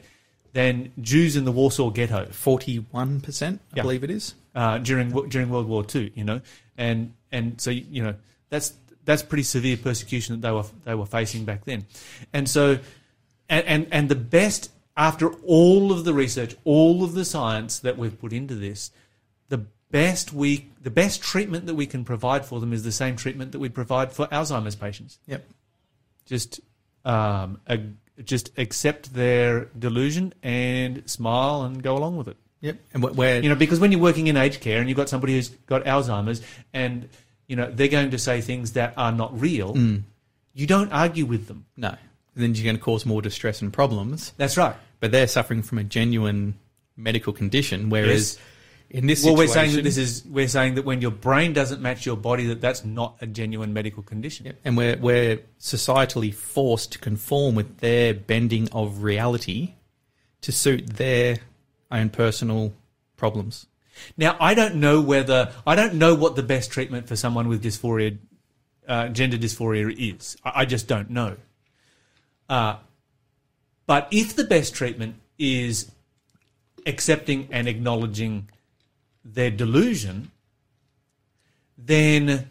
than 0.53 0.91
Jews 1.01 1.35
in 1.35 1.45
the 1.45 1.51
Warsaw 1.51 1.89
Ghetto 1.91 2.25
Forty-one 2.31 3.21
percent, 3.21 3.61
I 3.73 3.77
Yeah. 3.77 3.81
believe 3.83 4.03
it 4.03 4.09
is. 4.11 4.35
uh, 4.55 4.77
during 4.79 5.09
during 5.29 5.49
World 5.49 5.67
War 5.67 5.83
Two. 5.83 6.09
You 6.15 6.23
know, 6.23 6.41
and 6.77 7.13
and 7.31 7.59
so 7.61 7.69
you 7.71 8.03
know 8.03 8.15
that's 8.49 8.73
that's 9.05 9.23
pretty 9.23 9.43
severe 9.43 9.77
persecution 9.77 10.35
that 10.39 10.47
they 10.47 10.51
were 10.51 10.65
they 10.85 10.95
were 10.95 11.05
facing 11.05 11.45
back 11.45 11.65
then, 11.65 11.85
and 12.33 12.49
so 12.49 12.79
and 13.49 13.65
and, 13.65 13.87
and 13.91 14.09
the 14.09 14.15
best 14.15 14.71
after 14.97 15.29
all 15.45 15.91
of 15.91 16.03
the 16.03 16.13
research, 16.13 16.55
all 16.65 17.03
of 17.03 17.13
the 17.13 17.23
science 17.23 17.79
that 17.79 17.97
we've 17.97 18.19
put 18.19 18.33
into 18.33 18.53
this, 18.55 18.91
the 19.47 19.59
best 19.91 20.33
we 20.33 20.67
the 20.81 20.89
best 20.91 21.21
treatment 21.21 21.65
that 21.67 21.75
we 21.75 21.85
can 21.85 22.03
provide 22.03 22.43
for 22.45 22.59
them 22.59 22.73
is 22.73 22.83
the 22.83 22.91
same 22.91 23.15
treatment 23.15 23.51
that 23.53 23.59
we 23.59 23.69
provide 23.69 24.11
for 24.11 24.27
Alzheimer's 24.27 24.75
patients. 24.75 25.19
Yep. 25.27 25.45
Just 26.25 26.59
um, 27.05 27.59
ag- 27.67 27.95
just 28.23 28.51
accept 28.57 29.13
their 29.13 29.65
delusion 29.77 30.33
and 30.43 31.09
smile 31.09 31.63
and 31.63 31.81
go 31.81 31.97
along 31.97 32.17
with 32.17 32.27
it. 32.27 32.37
Yep. 32.61 32.77
And 32.93 33.03
where 33.15 33.41
You 33.41 33.49
know, 33.49 33.55
because 33.55 33.79
when 33.79 33.91
you're 33.91 34.01
working 34.01 34.27
in 34.27 34.35
aged 34.35 34.61
care 34.61 34.79
and 34.79 34.89
you've 34.89 34.97
got 34.97 35.09
somebody 35.09 35.33
who's 35.33 35.49
got 35.49 35.85
Alzheimer's 35.85 36.41
and, 36.73 37.07
you 37.47 37.55
know, 37.55 37.71
they're 37.71 37.87
going 37.87 38.11
to 38.11 38.19
say 38.19 38.41
things 38.41 38.73
that 38.73 38.93
are 38.97 39.11
not 39.11 39.39
real, 39.39 39.73
mm. 39.75 40.03
you 40.53 40.67
don't 40.67 40.91
argue 40.91 41.25
with 41.25 41.47
them. 41.47 41.65
no, 41.77 41.95
then 42.35 42.55
you're 42.55 42.63
going 42.63 42.77
to 42.77 42.81
cause 42.81 43.05
more 43.05 43.21
distress 43.21 43.61
and 43.61 43.71
problems. 43.71 44.33
That's 44.37 44.57
right. 44.57 44.75
But 44.99 45.11
they're 45.11 45.27
suffering 45.27 45.61
from 45.61 45.77
a 45.77 45.83
genuine 45.83 46.55
medical 46.97 47.33
condition, 47.33 47.89
whereas 47.89 48.35
Yes. 48.35 48.45
In 48.89 49.05
this 49.05 49.23
Well, 49.23 49.35
we're 49.35 49.47
saying 49.47 49.75
that 49.75 49.83
this 49.83 49.97
is, 49.97 50.25
we're 50.25 50.47
saying 50.47 50.75
that 50.75 50.85
when 50.85 51.01
your 51.01 51.11
brain 51.11 51.53
doesn't 51.53 51.81
match 51.81 52.05
your 52.05 52.17
body, 52.17 52.47
that 52.47 52.61
that's 52.61 52.83
not 52.83 53.17
a 53.21 53.27
genuine 53.27 53.71
medical 53.71 54.01
condition. 54.01 54.47
Yep. 54.47 54.59
And 54.65 54.77
we're, 54.77 54.97
we're 54.97 55.39
societally 55.59 56.33
forced 56.33 56.93
to 56.93 56.99
conform 56.99 57.55
with 57.55 57.77
their 57.77 58.13
bending 58.13 58.67
of 58.71 59.03
reality 59.03 59.75
to 60.41 60.51
suit 60.51 60.87
their 60.87 61.37
own 61.91 62.09
personal 62.09 62.73
problems. 63.15 63.67
Now, 64.17 64.37
I 64.39 64.53
don't 64.53 64.75
know 64.75 65.01
whether, 65.01 65.51
I 65.67 65.75
don't 65.75 65.95
know 65.95 66.15
what 66.15 66.35
the 66.35 66.43
best 66.43 66.71
treatment 66.71 67.07
for 67.07 67.15
someone 67.15 67.47
with 67.47 67.63
dysphoria, 67.63 68.17
uh, 68.87 69.09
gender 69.09 69.37
dysphoria 69.37 69.93
is. 70.15 70.37
I, 70.43 70.61
I 70.61 70.65
just 70.65 70.87
don't 70.87 71.09
know. 71.09 71.37
Uh, 72.47 72.77
but 73.85 74.07
if 74.11 74.35
the 74.35 74.45
best 74.45 74.73
treatment 74.73 75.15
is 75.37 75.91
accepting 76.87 77.49
and 77.51 77.67
acknowledging 77.67 78.49
their 79.23 79.51
delusion, 79.51 80.31
then 81.77 82.49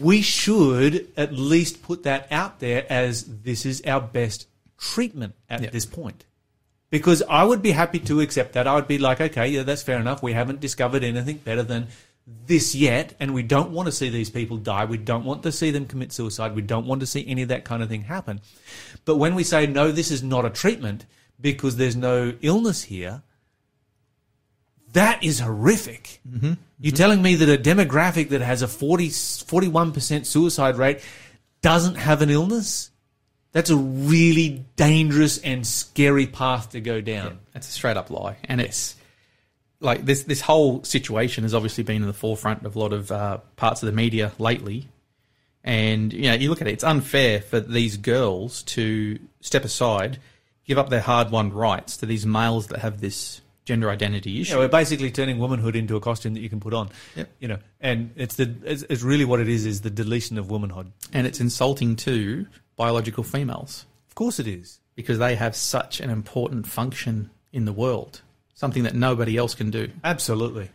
we 0.00 0.20
should 0.22 1.08
at 1.16 1.32
least 1.32 1.82
put 1.82 2.02
that 2.02 2.26
out 2.30 2.60
there 2.60 2.86
as 2.90 3.24
this 3.42 3.64
is 3.64 3.82
our 3.86 4.00
best 4.00 4.46
treatment 4.78 5.34
at 5.48 5.62
Yeah. 5.62 5.70
this 5.70 5.86
point. 5.86 6.24
Because 6.90 7.22
I 7.28 7.44
would 7.44 7.62
be 7.62 7.70
happy 7.70 7.98
to 8.00 8.20
accept 8.20 8.52
that. 8.52 8.66
I 8.66 8.74
would 8.74 8.86
be 8.86 8.98
like, 8.98 9.20
okay, 9.20 9.48
yeah, 9.48 9.62
that's 9.62 9.82
fair 9.82 9.98
enough. 9.98 10.22
We 10.22 10.34
haven't 10.34 10.60
discovered 10.60 11.02
anything 11.02 11.38
better 11.38 11.62
than 11.62 11.88
this 12.46 12.74
yet, 12.74 13.14
and 13.18 13.32
we 13.32 13.42
don't 13.42 13.70
want 13.70 13.86
to 13.86 13.92
see 13.92 14.10
these 14.10 14.28
people 14.30 14.58
die. 14.58 14.84
We 14.84 14.98
don't 14.98 15.24
want 15.24 15.42
to 15.44 15.52
see 15.52 15.70
them 15.70 15.86
commit 15.86 16.12
suicide. 16.12 16.54
We 16.54 16.62
don't 16.62 16.86
want 16.86 17.00
to 17.00 17.06
see 17.06 17.26
any 17.26 17.42
of 17.42 17.48
that 17.48 17.64
kind 17.64 17.82
of 17.82 17.88
thing 17.88 18.02
happen. 18.02 18.40
But 19.06 19.16
when 19.16 19.34
we 19.34 19.42
say, 19.42 19.66
no, 19.66 19.90
this 19.90 20.10
is 20.10 20.22
not 20.22 20.44
a 20.44 20.50
treatment, 20.50 21.06
because 21.40 21.76
there's 21.76 21.96
no 21.96 22.34
illness 22.42 22.84
here, 22.84 23.22
that 24.92 25.22
is 25.22 25.40
horrific. 25.40 26.20
Mm-hmm. 26.28 26.54
You're 26.80 26.92
telling 26.94 27.22
me 27.22 27.36
that 27.36 27.48
a 27.48 27.60
demographic 27.60 28.30
that 28.30 28.40
has 28.40 28.62
a 28.62 28.68
40, 28.68 29.08
41% 29.08 30.26
suicide 30.26 30.76
rate 30.76 31.00
doesn't 31.60 31.94
have 31.94 32.22
an 32.22 32.30
illness? 32.30 32.90
That's 33.52 33.70
a 33.70 33.76
really 33.76 34.64
dangerous 34.76 35.38
and 35.38 35.66
scary 35.66 36.26
path 36.26 36.70
to 36.70 36.80
go 36.80 37.00
down. 37.00 37.38
That's 37.52 37.68
a 37.68 37.72
straight 37.72 37.98
up 37.98 38.10
lie, 38.10 38.38
and 38.44 38.62
it's 38.62 38.96
like 39.78 40.06
this. 40.06 40.22
This 40.22 40.40
whole 40.40 40.82
situation 40.84 41.44
has 41.44 41.52
obviously 41.52 41.84
been 41.84 42.00
in 42.00 42.08
the 42.08 42.14
forefront 42.14 42.64
of 42.64 42.74
a 42.76 42.78
lot 42.78 42.94
of 42.94 43.12
uh, 43.12 43.38
parts 43.56 43.82
of 43.82 43.86
the 43.86 43.92
media 43.92 44.32
lately. 44.38 44.88
And 45.62 46.14
you 46.14 46.22
know, 46.22 46.34
you 46.34 46.48
look 46.48 46.62
at 46.62 46.66
it; 46.66 46.72
it's 46.72 46.84
unfair 46.84 47.42
for 47.42 47.60
these 47.60 47.98
girls 47.98 48.62
to 48.64 49.18
step 49.42 49.66
aside, 49.66 50.18
give 50.66 50.78
up 50.78 50.88
their 50.88 51.02
hard-won 51.02 51.52
rights 51.52 51.98
to 51.98 52.06
these 52.06 52.24
males 52.24 52.68
that 52.68 52.78
have 52.78 53.02
this 53.02 53.41
gender 53.64 53.90
identity 53.90 54.40
issue. 54.40 54.54
Yeah, 54.54 54.58
we're 54.60 54.68
basically 54.68 55.10
turning 55.10 55.38
womanhood 55.38 55.76
into 55.76 55.94
a 55.96 56.00
costume 56.00 56.34
that 56.34 56.40
you 56.40 56.48
can 56.48 56.60
put 56.60 56.74
on. 56.74 56.90
Yep. 57.16 57.28
You 57.40 57.48
know, 57.48 57.58
and 57.80 58.10
it's 58.16 58.34
the 58.36 58.54
it's, 58.64 58.82
it's 58.90 59.02
really 59.02 59.24
what 59.24 59.40
it 59.40 59.48
is 59.48 59.66
is 59.66 59.82
the 59.82 59.90
deletion 59.90 60.38
of 60.38 60.50
womanhood. 60.50 60.90
and 61.12 61.26
it's 61.26 61.40
insulting 61.40 61.94
to 61.96 62.46
biological 62.76 63.22
females 63.22 63.86
Of 64.08 64.14
course, 64.14 64.40
it 64.40 64.46
is. 64.48 64.80
because 64.96 65.18
they 65.18 65.36
have 65.36 65.54
such 65.54 66.00
an 66.00 66.10
important 66.10 66.66
function 66.66 67.30
in 67.52 67.64
the 67.64 67.72
world, 67.72 68.22
something 68.54 68.82
that 68.82 68.94
nobody 68.94 69.36
else 69.36 69.54
can 69.54 69.70
do. 69.70 69.90
Absolutely. 70.02 70.70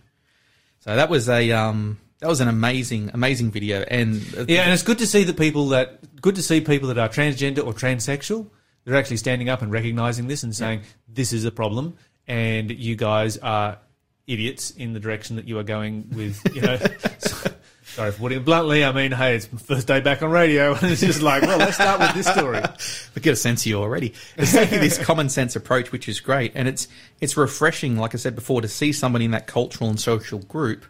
So 0.80 0.96
that 0.96 1.10
was 1.10 1.28
a 1.28 1.52
um, 1.52 1.98
that 2.20 2.28
was 2.30 2.40
an 2.40 2.48
amazing 2.48 3.12
amazing 3.14 3.52
video, 3.52 3.82
and 3.90 4.22
Yeah, 4.48 4.62
and 4.64 4.72
it's 4.74 4.84
good 4.84 5.00
to 5.00 5.08
see 5.08 5.24
that 5.26 5.38
people 5.38 5.68
that 5.70 6.22
good 6.22 6.36
to 6.36 6.42
see 6.44 6.62
people 6.62 6.88
that 6.88 6.98
are 6.98 7.10
transgender 7.10 7.66
or 7.66 7.74
transsexual. 7.74 8.48
They're 8.86 8.96
actually 8.96 9.18
standing 9.18 9.50
up 9.50 9.62
and 9.62 9.70
recognizing 9.70 10.28
this 10.28 10.44
and 10.44 10.56
saying 10.56 10.82
this 11.10 11.34
is 11.34 11.44
a 11.44 11.52
problem, 11.52 11.98
and 12.28 12.72
you 12.72 12.96
guys 12.96 13.38
are 13.38 13.80
idiots 14.28 14.72
in 14.72 14.94
the 14.94 15.00
direction 15.00 15.38
that 15.38 15.48
you 15.48 15.58
are 15.58 15.64
going 15.64 16.10
with. 16.14 16.40
You 16.54 16.62
know, 16.62 16.78
sorry 17.84 18.12
for 18.12 18.20
putting 18.20 18.40
it 18.40 18.46
bluntly. 18.46 18.84
I 18.84 18.92
mean, 18.92 19.12
hey, 19.12 19.38
it's 19.38 19.52
my 19.52 19.58
first 19.58 19.88
day 19.88 20.02
back 20.02 20.22
on 20.22 20.30
radio, 20.30 20.74
and 20.82 20.92
it's 20.92 21.02
just 21.02 21.22
like, 21.22 21.42
well, 21.44 21.58
let's 21.58 21.76
start 21.76 22.00
with 22.00 22.14
this 22.14 22.28
story. 22.28 22.62
we 23.16 23.22
get 23.22 23.34
a 23.34 23.38
sense 23.38 23.62
of 23.64 23.68
you 23.68 23.82
already. 23.82 24.14
It's 24.36 24.52
taking 24.52 24.80
this 24.80 24.98
common 24.98 25.30
sense 25.30 25.56
approach, 25.56 25.92
which 25.92 26.08
is 26.08 26.20
great, 26.20 26.52
and 26.56 26.68
it's 26.68 26.88
it's 27.22 27.38
refreshing, 27.38 27.98
like 27.98 28.14
I 28.14 28.18
said 28.18 28.36
before, 28.36 28.62
to 28.62 28.68
see 28.68 28.92
somebody 28.92 29.26
in 29.26 29.32
that 29.32 29.48
cultural 29.48 29.90
and 29.90 30.00
social 30.00 30.40
group 30.40 30.86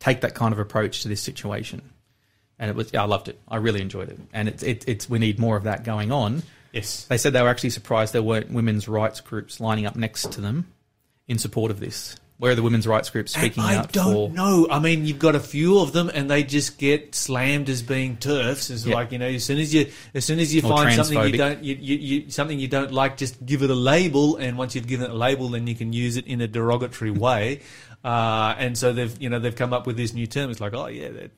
take 0.00 0.22
that 0.22 0.34
kind 0.34 0.52
of 0.52 0.58
approach 0.58 1.02
to 1.02 1.08
this 1.08 1.20
situation. 1.20 1.82
And 2.60 2.70
it 2.70 2.76
was, 2.76 2.90
yeah, 2.92 3.02
I 3.02 3.06
loved 3.06 3.28
it. 3.28 3.38
I 3.46 3.56
really 3.56 3.80
enjoyed 3.80 4.08
it, 4.08 4.18
and 4.32 4.48
it's 4.48 4.62
it, 4.62 4.84
it's 4.88 5.08
we 5.08 5.18
need 5.18 5.38
more 5.38 5.56
of 5.56 5.64
that 5.64 5.84
going 5.84 6.10
on. 6.10 6.42
Yes. 6.72 7.04
They 7.04 7.16
said 7.16 7.32
they 7.32 7.40
were 7.40 7.48
actually 7.48 7.70
surprised 7.70 8.12
there 8.12 8.22
weren't 8.22 8.50
women's 8.50 8.88
rights 8.88 9.20
groups 9.20 9.58
lining 9.58 9.86
up 9.86 9.96
next 9.96 10.32
to 10.32 10.40
them 10.42 10.66
in 11.28 11.38
support 11.38 11.70
of 11.70 11.78
this. 11.80 12.16
Where 12.38 12.52
are 12.52 12.54
the 12.54 12.62
women's 12.62 12.86
rights 12.86 13.10
groups 13.10 13.32
speaking 13.34 13.64
I 13.64 13.74
out 13.78 13.90
don't 13.90 14.12
for? 14.12 14.30
know. 14.30 14.68
I 14.70 14.78
mean, 14.78 15.04
you've 15.04 15.18
got 15.18 15.34
a 15.34 15.40
few 15.40 15.80
of 15.80 15.92
them, 15.92 16.08
and 16.14 16.30
they 16.30 16.44
just 16.44 16.78
get 16.78 17.16
slammed 17.16 17.68
as 17.68 17.82
being 17.82 18.16
TERFs. 18.16 18.70
It's 18.70 18.86
Yeah. 18.86 18.94
like 18.94 19.10
you 19.10 19.18
know, 19.18 19.26
as 19.26 19.44
soon 19.44 19.58
as 19.58 19.74
you 19.74 19.90
as 20.14 20.24
soon 20.24 20.38
as 20.38 20.54
you 20.54 20.62
Or 20.62 20.68
find 20.68 20.94
something 20.94 21.20
you 21.32 21.36
don't 21.36 21.64
you, 21.64 21.74
you, 21.74 21.96
you 21.96 22.30
something 22.30 22.56
you 22.60 22.68
don't 22.68 22.92
like, 22.92 23.16
just 23.16 23.44
give 23.44 23.62
it 23.64 23.70
a 23.70 23.74
label. 23.74 24.36
And 24.36 24.56
once 24.56 24.76
you've 24.76 24.86
given 24.86 25.06
it 25.06 25.10
a 25.10 25.16
label, 25.16 25.48
then 25.48 25.66
you 25.66 25.74
can 25.74 25.92
use 25.92 26.16
it 26.16 26.28
in 26.28 26.40
a 26.40 26.46
derogatory 26.46 27.10
way. 27.26 27.60
Uh, 28.04 28.54
and 28.56 28.78
so 28.78 28.92
they've 28.92 29.20
you 29.20 29.28
know 29.28 29.40
they've 29.40 29.56
come 29.56 29.72
up 29.72 29.84
with 29.88 29.96
this 29.96 30.14
new 30.14 30.28
term. 30.28 30.48
It's 30.48 30.60
like, 30.60 30.74
oh 30.74 30.86
yeah, 30.86 31.08
they're, 31.08 31.30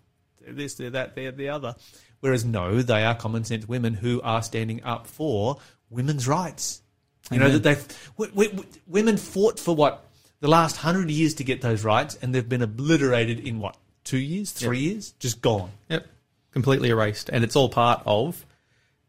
they're 0.43 0.53
this, 0.53 0.75
they're 0.75 0.91
that, 0.91 1.15
they're 1.17 1.33
the 1.33 1.49
other. 1.49 1.77
Whereas 2.21 2.45
no, 2.45 2.83
they 2.83 3.05
are 3.05 3.15
common 3.15 3.45
sense 3.45 3.67
women 3.67 3.95
who 3.95 4.21
are 4.21 4.43
standing 4.43 4.85
up 4.85 5.07
for 5.07 5.57
women's 5.89 6.29
rights. 6.29 6.83
You 7.31 7.39
know 7.39 7.51
that 7.51 7.63
they've 7.63 8.11
w- 8.19 8.33
w- 8.33 8.51
w- 8.51 8.69
women 8.89 9.17
fought 9.17 9.61
for 9.61 9.75
what 9.75 10.05
the 10.41 10.49
last 10.49 10.77
hundred 10.77 11.11
years 11.11 11.35
to 11.35 11.45
get 11.45 11.61
those 11.61 11.85
rights, 11.85 12.19
and 12.21 12.35
they've 12.35 12.49
been 12.49 12.63
obliterated 12.63 13.41
in 13.41 13.61
what 13.61 13.77
two 14.05 14.19
years, 14.19 14.51
three 14.51 14.81
years, 14.81 15.13
just 15.19 15.41
gone. 15.41 15.71
Yep, 15.89 16.07
completely 16.53 16.89
erased, 16.91 17.29
and 17.29 17.45
it's 17.45 17.55
all 17.57 17.69
part 17.69 18.03
of 18.07 18.45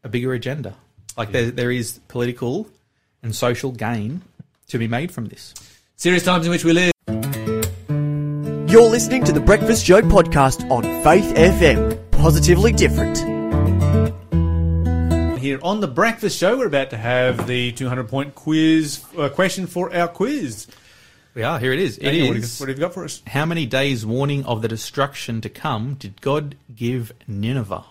a 0.04 0.08
bigger 0.08 0.32
agenda. 0.32 0.74
Like 1.16 1.32
there, 1.32 1.50
there 1.50 1.70
is 1.70 2.00
political 2.08 2.68
and 3.22 3.34
social 3.34 3.72
gain 3.72 4.22
to 4.68 4.78
be 4.78 4.88
made 4.88 5.12
from 5.12 5.26
this. 5.26 5.54
Serious 5.96 6.24
times 6.24 6.46
in 6.46 6.50
which 6.50 6.64
we 6.64 6.72
live. 6.72 6.92
You're 8.70 8.88
listening 8.88 9.24
to 9.24 9.32
the 9.32 9.42
Breakfast 9.44 9.84
Show 9.84 10.00
podcast 10.00 10.68
on 10.70 10.82
Faith 11.04 11.34
FM. 11.34 12.10
Positively 12.12 12.72
different. 12.72 13.31
Here 15.52 15.60
on 15.62 15.80
the 15.80 15.86
Breakfast 15.86 16.38
Show, 16.38 16.56
we're 16.56 16.66
about 16.66 16.88
to 16.90 16.96
have 16.96 17.46
the 17.46 17.72
200 17.72 18.08
point 18.08 18.34
quiz 18.34 19.04
uh, 19.18 19.28
question 19.28 19.66
for 19.66 19.94
our 19.94 20.08
quiz. 20.08 20.66
We 21.34 21.42
are 21.42 21.58
here. 21.58 21.74
It 21.74 21.78
is. 21.78 21.98
It 21.98 22.04
Daniel, 22.04 22.28
what, 22.28 22.28
have 22.28 22.36
you, 22.36 22.42
is. 22.42 22.58
what 22.58 22.68
have 22.70 22.78
you 22.78 22.80
got 22.80 22.94
for 22.94 23.04
us? 23.04 23.20
How 23.26 23.44
many 23.44 23.66
days 23.66 24.06
warning 24.06 24.46
of 24.46 24.62
the 24.62 24.68
destruction 24.68 25.42
to 25.42 25.50
come 25.50 25.92
did 25.92 26.22
God 26.22 26.56
give 26.74 27.12
Nineveh? 27.28 27.84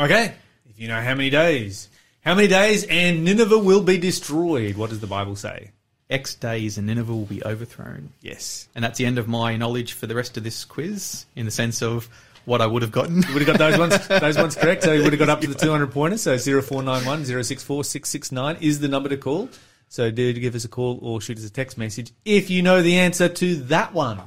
Okay, 0.00 0.32
if 0.70 0.80
you 0.80 0.88
know 0.88 0.98
how 0.98 1.14
many 1.14 1.28
days, 1.28 1.90
how 2.22 2.34
many 2.34 2.48
days, 2.48 2.84
and 2.84 3.22
Nineveh 3.22 3.58
will 3.58 3.82
be 3.82 3.98
destroyed. 3.98 4.78
What 4.78 4.88
does 4.88 5.00
the 5.00 5.06
Bible 5.06 5.36
say? 5.36 5.72
X 6.08 6.34
days 6.36 6.78
and 6.78 6.86
Nineveh 6.86 7.14
will 7.14 7.26
be 7.26 7.44
overthrown. 7.44 8.14
Yes. 8.22 8.66
And 8.74 8.82
that's 8.82 8.96
the 8.96 9.04
end 9.04 9.18
of 9.18 9.28
my 9.28 9.58
knowledge 9.58 9.92
for 9.92 10.06
the 10.06 10.14
rest 10.14 10.38
of 10.38 10.44
this 10.44 10.64
quiz, 10.64 11.26
in 11.36 11.44
the 11.44 11.50
sense 11.50 11.82
of 11.82 12.08
what 12.46 12.62
I 12.62 12.66
would 12.66 12.80
have 12.80 12.92
gotten. 12.92 13.22
You 13.22 13.34
would 13.34 13.46
have 13.46 13.58
got 13.58 13.58
those 13.58 13.78
ones, 13.78 14.08
those 14.20 14.38
ones 14.38 14.54
correct. 14.54 14.84
So 14.84 14.92
you 14.92 15.02
would 15.02 15.12
have 15.12 15.20
got 15.20 15.28
up 15.28 15.42
to 15.42 15.46
the 15.46 15.54
200 15.54 15.92
pointers. 15.92 16.22
So 16.22 16.38
0491 16.38 17.26
064 17.26 17.84
669 17.84 18.56
is 18.62 18.80
the 18.80 18.88
number 18.88 19.10
to 19.10 19.18
call. 19.18 19.50
So 19.88 20.10
do 20.10 20.32
give 20.32 20.54
us 20.54 20.64
a 20.64 20.68
call 20.68 20.98
or 21.02 21.20
shoot 21.20 21.38
us 21.38 21.44
a 21.44 21.50
text 21.50 21.78
message 21.78 22.12
if 22.24 22.50
you 22.50 22.62
know 22.62 22.82
the 22.82 22.98
answer 22.98 23.28
to 23.28 23.56
that 23.64 23.92
one. 23.92 24.20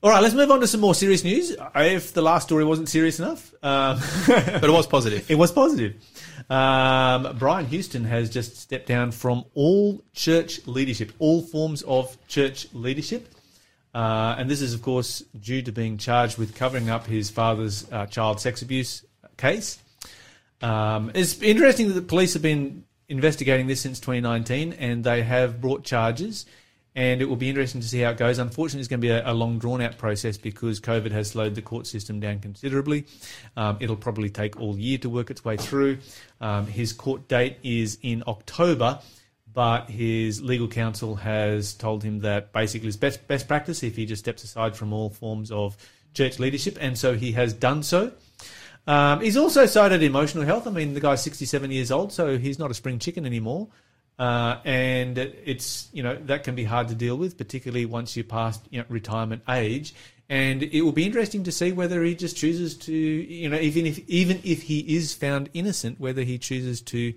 All 0.00 0.10
right, 0.10 0.22
let's 0.22 0.34
move 0.34 0.48
on 0.50 0.60
to 0.60 0.66
some 0.68 0.80
more 0.80 0.94
serious 0.94 1.24
news. 1.24 1.56
If 1.74 2.12
the 2.12 2.22
last 2.22 2.44
story 2.44 2.64
wasn't 2.64 2.88
serious 2.88 3.18
enough, 3.18 3.52
um, 3.64 3.98
but 4.28 4.62
it 4.64 4.70
was 4.70 4.86
positive. 4.86 5.28
it 5.30 5.34
was 5.34 5.50
positive. 5.50 5.96
Um, 6.48 7.36
Brian 7.36 7.66
Houston 7.66 8.04
has 8.04 8.30
just 8.30 8.56
stepped 8.58 8.86
down 8.86 9.10
from 9.10 9.44
all 9.54 10.00
church 10.14 10.64
leadership, 10.68 11.12
all 11.18 11.42
forms 11.42 11.82
of 11.82 12.16
church 12.28 12.68
leadership. 12.72 13.28
Uh, 13.98 14.36
and 14.38 14.48
this 14.48 14.60
is, 14.60 14.74
of 14.74 14.80
course, 14.80 15.24
due 15.40 15.60
to 15.60 15.72
being 15.72 15.98
charged 15.98 16.38
with 16.38 16.54
covering 16.54 16.88
up 16.88 17.04
his 17.04 17.30
father's 17.30 17.84
uh, 17.90 18.06
child 18.06 18.38
sex 18.38 18.62
abuse 18.62 19.04
case. 19.36 19.80
Um, 20.62 21.10
it's 21.16 21.42
interesting 21.42 21.88
that 21.88 21.94
the 21.94 22.02
police 22.02 22.34
have 22.34 22.42
been 22.42 22.84
investigating 23.08 23.66
this 23.66 23.80
since 23.80 23.98
2019 23.98 24.74
and 24.74 25.02
they 25.02 25.22
have 25.22 25.60
brought 25.60 25.82
charges. 25.82 26.46
And 26.94 27.20
it 27.20 27.24
will 27.24 27.34
be 27.34 27.48
interesting 27.48 27.80
to 27.80 27.88
see 27.88 27.98
how 27.98 28.10
it 28.10 28.18
goes. 28.18 28.38
Unfortunately, 28.38 28.82
it's 28.82 28.88
going 28.88 29.00
to 29.00 29.04
be 29.04 29.10
a, 29.10 29.28
a 29.28 29.34
long, 29.34 29.58
drawn 29.58 29.80
out 29.80 29.98
process 29.98 30.36
because 30.36 30.78
COVID 30.78 31.10
has 31.10 31.30
slowed 31.30 31.56
the 31.56 31.62
court 31.62 31.88
system 31.88 32.20
down 32.20 32.38
considerably. 32.38 33.04
Um, 33.56 33.78
it'll 33.80 33.96
probably 33.96 34.30
take 34.30 34.60
all 34.60 34.78
year 34.78 34.98
to 34.98 35.10
work 35.10 35.28
its 35.28 35.44
way 35.44 35.56
through. 35.56 35.98
Um, 36.40 36.68
his 36.68 36.92
court 36.92 37.26
date 37.26 37.56
is 37.64 37.98
in 38.02 38.22
October, 38.28 39.00
but 39.58 39.90
his 39.90 40.40
legal 40.40 40.68
counsel 40.68 41.16
has 41.16 41.74
told 41.74 42.04
him 42.04 42.20
that 42.20 42.52
basically 42.52 42.86
it's 42.86 42.96
best, 42.96 43.26
best 43.26 43.48
practice 43.48 43.82
if 43.82 43.96
he 43.96 44.06
just 44.06 44.20
steps 44.20 44.44
aside 44.44 44.76
from 44.76 44.92
all 44.92 45.10
forms 45.10 45.50
of 45.50 45.76
church 46.14 46.38
leadership. 46.38 46.78
And 46.80 46.96
so 46.96 47.14
he 47.16 47.32
has 47.32 47.54
done 47.54 47.82
so. 47.82 48.12
Um, 48.86 49.20
he's 49.20 49.36
also 49.36 49.66
cited 49.66 50.00
emotional 50.04 50.44
health. 50.44 50.68
I 50.68 50.70
mean, 50.70 50.94
the 50.94 51.00
guy's 51.00 51.24
67 51.24 51.72
years 51.72 51.90
old, 51.90 52.12
so 52.12 52.38
he's 52.38 52.60
not 52.60 52.70
a 52.70 52.74
spring 52.74 53.00
chicken 53.00 53.26
anymore. 53.26 53.66
Uh, 54.16 54.60
and 54.64 55.18
it's 55.18 55.88
you 55.92 56.04
know 56.04 56.14
that 56.26 56.44
can 56.44 56.54
be 56.54 56.62
hard 56.62 56.86
to 56.90 56.94
deal 56.94 57.16
with, 57.16 57.36
particularly 57.36 57.84
once 57.84 58.16
you're 58.16 58.22
past 58.22 58.64
you 58.70 58.78
know, 58.78 58.84
retirement 58.88 59.42
age. 59.48 59.92
And 60.28 60.62
it 60.62 60.82
will 60.82 60.92
be 60.92 61.04
interesting 61.04 61.42
to 61.42 61.50
see 61.50 61.72
whether 61.72 62.04
he 62.04 62.14
just 62.14 62.36
chooses 62.36 62.76
to, 62.76 62.92
you 62.92 63.48
know, 63.48 63.58
even 63.58 63.86
if 63.86 63.98
even 64.08 64.40
if 64.44 64.62
he 64.62 64.94
is 64.94 65.14
found 65.14 65.50
innocent, 65.52 65.98
whether 65.98 66.22
he 66.22 66.38
chooses 66.38 66.80
to 66.82 67.12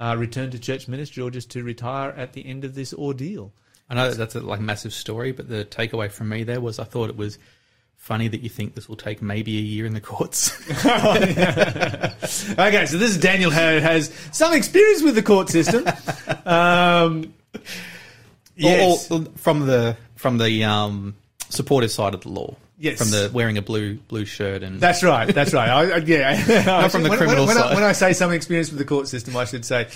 uh, 0.00 0.16
return 0.18 0.50
to 0.50 0.58
church 0.58 0.88
ministry 0.88 1.22
or 1.22 1.30
just 1.30 1.50
to 1.52 1.62
retire 1.62 2.10
at 2.10 2.32
the 2.32 2.44
end 2.46 2.64
of 2.64 2.74
this 2.74 2.92
ordeal. 2.94 3.52
I 3.90 3.94
know 3.94 4.08
that 4.08 4.16
that's 4.16 4.34
a 4.34 4.40
like 4.40 4.60
massive 4.60 4.92
story, 4.92 5.32
but 5.32 5.48
the 5.48 5.64
takeaway 5.64 6.10
from 6.10 6.28
me 6.30 6.44
there 6.44 6.60
was 6.60 6.78
I 6.78 6.84
thought 6.84 7.10
it 7.10 7.16
was 7.16 7.38
funny 7.96 8.26
that 8.26 8.40
you 8.40 8.48
think 8.48 8.74
this 8.74 8.88
will 8.88 8.96
take 8.96 9.22
maybe 9.22 9.58
a 9.58 9.60
year 9.60 9.86
in 9.86 9.94
the 9.94 10.00
courts. 10.00 10.50
Okay, 12.58 12.86
so 12.86 12.98
this 12.98 13.10
is 13.10 13.18
Daniel 13.18 13.50
who 13.50 13.60
has 13.60 14.12
some 14.32 14.52
experience 14.54 15.02
with 15.02 15.14
the 15.14 15.22
court 15.22 15.48
system. 15.48 15.84
Um, 16.46 17.34
yes. 18.56 19.10
Or- 19.10 19.18
or 19.18 19.24
from 19.36 19.66
the 19.66 19.96
from 20.16 20.38
the 20.38 20.64
um, 20.64 21.14
supportive 21.48 21.90
side 21.90 22.14
of 22.14 22.22
the 22.22 22.28
law. 22.30 22.56
Yes. 22.82 22.98
From 22.98 23.10
the 23.10 23.30
wearing 23.32 23.58
a 23.58 23.62
blue 23.62 23.94
blue 23.94 24.24
shirt 24.24 24.64
and 24.64 24.80
That's 24.80 25.04
right. 25.04 25.32
That's 25.32 25.54
right. 25.54 25.68
I, 25.68 25.82
I, 25.82 25.96
yeah. 25.98 26.64
Not 26.66 26.90
from 26.90 27.04
the 27.04 27.08
when, 27.10 27.18
criminal 27.18 27.46
when, 27.46 27.54
when, 27.54 27.64
I, 27.64 27.68
side. 27.68 27.74
when 27.76 27.84
I 27.84 27.92
say 27.92 28.12
some 28.12 28.32
experience 28.32 28.70
with 28.70 28.78
the 28.78 28.84
court 28.84 29.06
system, 29.06 29.36
I 29.36 29.44
should 29.44 29.64
say 29.64 29.86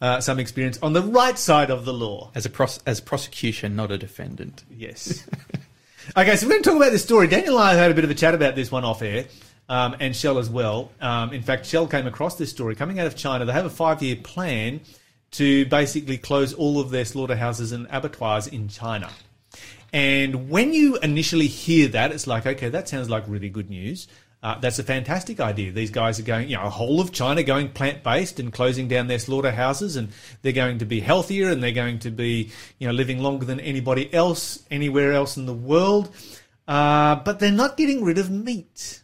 uh, 0.00 0.20
some 0.20 0.40
experience 0.40 0.76
on 0.82 0.94
the 0.94 1.02
right 1.02 1.38
side 1.38 1.70
of 1.70 1.84
the 1.84 1.92
law. 1.92 2.32
as 2.34 2.44
a 2.44 2.50
pros- 2.50 2.80
as 2.86 3.00
prosecution, 3.00 3.76
not 3.76 3.92
a 3.92 3.98
defendant. 3.98 4.64
Yes. 4.68 5.24
okay, 6.16 6.34
so 6.34 6.46
we're 6.46 6.54
going 6.54 6.62
to 6.64 6.70
talk 6.70 6.76
about 6.76 6.90
this 6.90 7.04
story. 7.04 7.28
Daniel 7.28 7.56
and 7.56 7.68
I 7.68 7.74
had 7.74 7.92
a 7.92 7.94
bit 7.94 8.02
of 8.02 8.10
a 8.10 8.14
chat 8.14 8.34
about 8.34 8.56
this 8.56 8.68
one 8.68 8.84
off 8.84 9.00
air, 9.00 9.26
um, 9.68 9.94
and 10.00 10.16
Shell 10.16 10.38
as 10.38 10.50
well. 10.50 10.90
Um, 11.00 11.32
in 11.32 11.42
fact, 11.42 11.66
Shell 11.66 11.86
came 11.86 12.08
across 12.08 12.34
this 12.36 12.50
story 12.50 12.74
coming 12.74 12.98
out 12.98 13.06
of 13.06 13.14
China. 13.14 13.44
They 13.44 13.52
have 13.52 13.64
a 13.64 13.70
five 13.70 14.02
year 14.02 14.16
plan 14.16 14.80
to 15.30 15.66
basically 15.66 16.18
close 16.18 16.52
all 16.52 16.80
of 16.80 16.90
their 16.90 17.04
slaughterhouses 17.04 17.70
and 17.70 17.86
abattoirs 17.92 18.48
in 18.48 18.66
China. 18.66 19.08
And 19.94 20.50
when 20.50 20.74
you 20.74 20.96
initially 20.98 21.46
hear 21.46 21.86
that, 21.86 22.10
it's 22.10 22.26
like, 22.26 22.46
okay, 22.46 22.68
that 22.68 22.88
sounds 22.88 23.08
like 23.08 23.22
really 23.28 23.48
good 23.48 23.70
news. 23.70 24.08
Uh, 24.42 24.58
that's 24.58 24.80
a 24.80 24.82
fantastic 24.82 25.38
idea. 25.38 25.70
These 25.70 25.92
guys 25.92 26.18
are 26.18 26.24
going, 26.24 26.50
you 26.50 26.56
know, 26.56 26.64
a 26.64 26.68
whole 26.68 27.00
of 27.00 27.12
China 27.12 27.44
going 27.44 27.68
plant 27.68 28.02
based 28.02 28.40
and 28.40 28.52
closing 28.52 28.88
down 28.88 29.06
their 29.06 29.20
slaughterhouses, 29.20 29.94
and 29.94 30.08
they're 30.42 30.52
going 30.52 30.78
to 30.78 30.84
be 30.84 30.98
healthier 30.98 31.48
and 31.48 31.62
they're 31.62 31.70
going 31.70 32.00
to 32.00 32.10
be, 32.10 32.50
you 32.80 32.88
know, 32.88 32.92
living 32.92 33.20
longer 33.20 33.46
than 33.46 33.60
anybody 33.60 34.12
else 34.12 34.64
anywhere 34.68 35.12
else 35.12 35.36
in 35.36 35.46
the 35.46 35.54
world. 35.54 36.12
Uh, 36.66 37.14
but 37.14 37.38
they're 37.38 37.52
not 37.52 37.76
getting 37.76 38.02
rid 38.02 38.18
of 38.18 38.32
meat. 38.32 39.00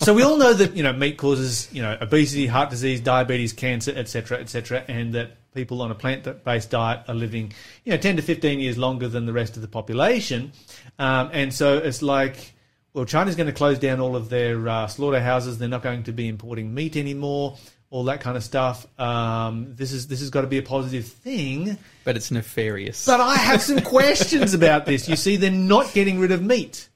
so 0.00 0.12
we 0.12 0.22
all 0.24 0.36
know 0.36 0.52
that 0.52 0.76
you 0.76 0.82
know 0.82 0.92
meat 0.92 1.16
causes 1.16 1.68
you 1.72 1.80
know 1.80 1.96
obesity, 2.00 2.48
heart 2.48 2.70
disease, 2.70 3.00
diabetes, 3.00 3.52
cancer, 3.52 3.92
etc., 3.94 4.40
etc., 4.40 4.84
and 4.88 5.14
that 5.14 5.36
people 5.54 5.80
on 5.80 5.90
a 5.90 5.94
plant-based 5.94 6.70
diet 6.70 7.02
are 7.08 7.14
living 7.14 7.52
you 7.84 7.92
know 7.92 7.96
10 7.96 8.16
to 8.16 8.22
15 8.22 8.60
years 8.60 8.76
longer 8.76 9.08
than 9.08 9.26
the 9.26 9.32
rest 9.32 9.56
of 9.56 9.62
the 9.62 9.68
population. 9.68 10.52
Um, 10.98 11.30
and 11.32 11.54
so 11.54 11.78
it's 11.78 12.02
like, 12.02 12.54
well, 12.92 13.04
China's 13.04 13.36
going 13.36 13.46
to 13.46 13.52
close 13.52 13.78
down 13.78 14.00
all 14.00 14.16
of 14.16 14.28
their 14.28 14.68
uh, 14.68 14.86
slaughterhouses. 14.86 15.58
They're 15.58 15.68
not 15.68 15.82
going 15.82 16.04
to 16.04 16.12
be 16.12 16.28
importing 16.28 16.74
meat 16.74 16.96
anymore. 16.96 17.56
All 17.90 18.04
that 18.04 18.20
kind 18.20 18.36
of 18.36 18.42
stuff. 18.42 18.86
Um, 18.98 19.74
this 19.76 19.92
is 19.92 20.08
this 20.08 20.20
has 20.20 20.30
got 20.30 20.40
to 20.40 20.46
be 20.48 20.58
a 20.58 20.62
positive 20.62 21.06
thing. 21.06 21.78
But 22.02 22.16
it's 22.16 22.30
nefarious. 22.30 23.06
But 23.06 23.20
I 23.20 23.36
have 23.36 23.62
some 23.62 23.80
questions 23.94 24.52
about 24.52 24.84
this. 24.84 25.08
You 25.08 25.16
see, 25.16 25.36
they're 25.36 25.50
not 25.50 25.92
getting 25.92 26.18
rid 26.18 26.32
of 26.32 26.42
meat. 26.42 26.88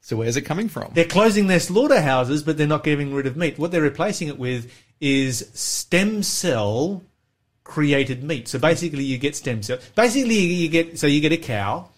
so 0.00 0.16
where's 0.16 0.36
it 0.36 0.42
coming 0.42 0.68
from? 0.68 0.90
They're 0.94 1.04
closing 1.04 1.46
their 1.46 1.60
slaughterhouses, 1.60 2.42
but 2.42 2.56
they're 2.56 2.66
not 2.66 2.82
getting 2.82 3.14
rid 3.14 3.26
of 3.26 3.36
meat. 3.36 3.56
What 3.58 3.70
they're 3.70 3.82
replacing 3.82 4.28
it 4.28 4.38
with 4.38 4.72
is 5.00 5.48
stem 5.54 6.24
cell 6.24 7.02
created 7.72 8.22
meat. 8.22 8.48
So 8.48 8.58
basically, 8.58 9.02
you 9.02 9.16
get 9.16 9.34
stem 9.34 9.62
cells. 9.62 9.82
Basically, 9.94 10.34
you 10.34 10.68
get 10.68 10.98
so 10.98 11.06
you 11.06 11.22
get 11.22 11.32
a 11.32 11.38
cow, 11.38 11.88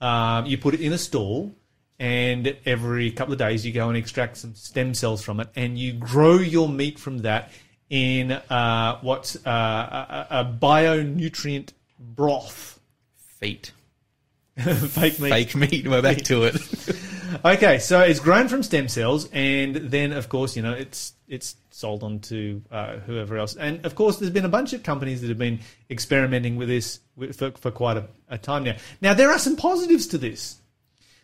um, 0.00 0.46
you 0.46 0.56
put 0.56 0.72
it 0.72 0.80
in 0.80 0.94
a 0.94 0.98
stall, 0.98 1.54
and 1.98 2.56
every 2.64 3.10
couple 3.10 3.34
of 3.34 3.38
days 3.38 3.66
you 3.66 3.72
go 3.72 3.88
and 3.88 3.96
extract 3.98 4.38
some 4.38 4.54
stem 4.54 4.94
cells 4.94 5.22
from 5.22 5.38
it, 5.38 5.48
and 5.54 5.78
you 5.78 5.92
grow 5.92 6.36
your 6.38 6.66
meat 6.66 6.98
from 6.98 7.18
that 7.18 7.50
in 7.90 8.32
uh, 8.32 8.98
what's 9.02 9.36
uh, 9.46 10.26
a, 10.30 10.40
a 10.40 10.44
bionutrient 10.46 11.72
broth. 11.98 12.80
Feet. 13.16 13.72
Fake 14.56 15.20
meat. 15.20 15.30
Fake 15.30 15.54
meat. 15.56 15.86
We're 15.86 16.00
back 16.00 16.22
to 16.22 16.44
it. 16.44 16.56
Okay, 17.44 17.78
so 17.78 18.00
it's 18.00 18.20
grown 18.20 18.48
from 18.48 18.62
stem 18.62 18.88
cells, 18.88 19.26
and 19.32 19.74
then 19.74 20.12
of 20.12 20.28
course, 20.28 20.54
you 20.54 20.62
know, 20.62 20.74
it's 20.74 21.14
it's 21.32 21.56
sold 21.70 22.04
on 22.04 22.20
to 22.20 22.62
uh, 22.70 22.98
whoever 22.98 23.38
else. 23.38 23.56
And 23.56 23.84
of 23.86 23.94
course, 23.94 24.18
there's 24.18 24.30
been 24.30 24.44
a 24.44 24.50
bunch 24.50 24.74
of 24.74 24.82
companies 24.82 25.22
that 25.22 25.28
have 25.28 25.38
been 25.38 25.60
experimenting 25.88 26.56
with 26.56 26.68
this 26.68 27.00
for, 27.32 27.52
for 27.52 27.70
quite 27.70 27.96
a, 27.96 28.06
a 28.28 28.36
time 28.36 28.64
now. 28.64 28.76
Now, 29.00 29.14
there 29.14 29.30
are 29.30 29.38
some 29.38 29.56
positives 29.56 30.06
to 30.08 30.18
this. 30.18 30.60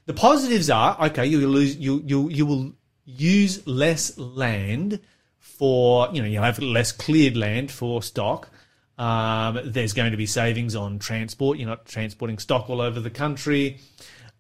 The 0.07 0.15
positives 0.15 0.71
are 0.71 0.97
okay. 1.09 1.27
You 1.27 1.47
lose 1.47 1.77
you 1.77 2.03
you 2.07 2.31
you 2.31 2.47
will 2.47 2.73
use 3.05 3.67
less 3.67 4.17
land 4.17 5.00
for 5.38 6.09
you 6.15 6.23
know 6.23 6.29
you'll 6.29 6.43
have 6.43 6.59
less 6.59 6.91
cleared 6.91 7.37
land 7.37 7.71
for 7.71 8.03
stock. 8.03 8.49
Um, 8.97 9.61
there's 9.62 9.93
going 9.93 10.12
to 10.12 10.17
be 10.17 10.25
savings 10.25 10.75
on 10.75 10.99
transport. 10.99 11.59
You're 11.59 11.69
not 11.69 11.85
transporting 11.85 12.38
stock 12.38 12.71
all 12.71 12.81
over 12.81 12.99
the 12.99 13.11
country. 13.11 13.79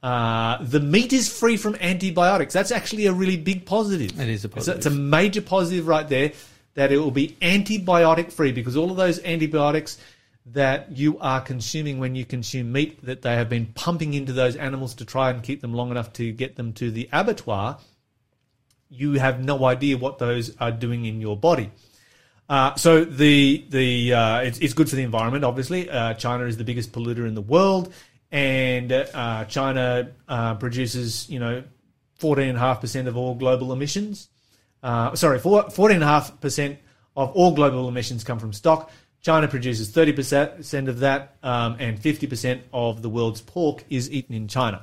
Uh, 0.02 0.62
the 0.62 0.80
meat 0.80 1.12
is 1.12 1.28
free 1.28 1.56
from 1.56 1.74
antibiotics. 1.76 2.54
That's 2.54 2.70
actually 2.70 3.06
a 3.06 3.12
really 3.12 3.36
big 3.36 3.66
positive. 3.66 4.18
It 4.20 4.28
is 4.28 4.44
a 4.44 4.48
It's 4.48 4.54
positive. 4.54 4.76
It's 4.76 4.86
a 4.86 4.90
major 4.90 5.42
positive 5.42 5.88
right 5.88 6.08
there 6.08 6.32
that 6.74 6.92
it 6.92 6.98
will 6.98 7.10
be 7.10 7.36
antibiotic 7.42 8.30
free 8.30 8.52
because 8.52 8.76
all 8.76 8.90
of 8.90 8.96
those 8.96 9.22
antibiotics 9.24 9.98
that 10.46 10.96
you 10.96 11.18
are 11.18 11.40
consuming 11.40 11.98
when 11.98 12.14
you 12.14 12.24
consume 12.24 12.72
meat 12.72 13.04
that 13.04 13.22
they 13.22 13.34
have 13.34 13.48
been 13.48 13.66
pumping 13.66 14.14
into 14.14 14.32
those 14.32 14.56
animals 14.56 14.94
to 14.94 15.04
try 15.04 15.30
and 15.30 15.42
keep 15.42 15.60
them 15.60 15.74
long 15.74 15.90
enough 15.90 16.12
to 16.14 16.32
get 16.32 16.56
them 16.56 16.72
to 16.72 16.90
the 16.90 17.08
abattoir, 17.12 17.78
you 18.88 19.14
have 19.14 19.44
no 19.44 19.64
idea 19.64 19.98
what 19.98 20.18
those 20.18 20.56
are 20.58 20.70
doing 20.70 21.04
in 21.04 21.20
your 21.20 21.36
body. 21.36 21.70
Uh, 22.48 22.74
so 22.76 23.04
the 23.04 23.66
the 23.68 24.14
uh, 24.14 24.40
it's, 24.40 24.58
it's 24.60 24.72
good 24.72 24.88
for 24.88 24.96
the 24.96 25.02
environment. 25.02 25.44
Obviously, 25.44 25.90
uh, 25.90 26.14
China 26.14 26.44
is 26.44 26.56
the 26.56 26.64
biggest 26.64 26.92
polluter 26.92 27.26
in 27.26 27.34
the 27.34 27.42
world, 27.42 27.92
and 28.30 28.92
uh, 28.92 29.44
China 29.46 30.10
uh, 30.28 30.54
produces 30.56 31.28
you 31.30 31.38
know 31.38 31.64
fourteen 32.16 32.48
and 32.48 32.56
a 32.56 32.60
half 32.60 32.80
percent 32.80 33.08
of 33.08 33.16
all 33.16 33.34
global 33.34 33.72
emissions. 33.72 34.28
Uh, 34.82 35.14
sorry, 35.14 35.38
fourteen 35.38 35.96
and 35.96 36.04
a 36.04 36.06
half 36.06 36.40
percent 36.40 36.78
of 37.16 37.32
all 37.32 37.52
global 37.52 37.88
emissions 37.88 38.24
come 38.24 38.38
from 38.38 38.52
stock. 38.52 38.90
China 39.20 39.48
produces 39.48 39.90
thirty 39.90 40.12
percent 40.12 40.88
of 40.88 41.00
that, 41.00 41.36
um, 41.42 41.76
and 41.78 41.98
fifty 41.98 42.26
percent 42.26 42.62
of 42.72 43.02
the 43.02 43.08
world's 43.08 43.40
pork 43.40 43.84
is 43.90 44.10
eaten 44.10 44.34
in 44.34 44.46
China. 44.48 44.82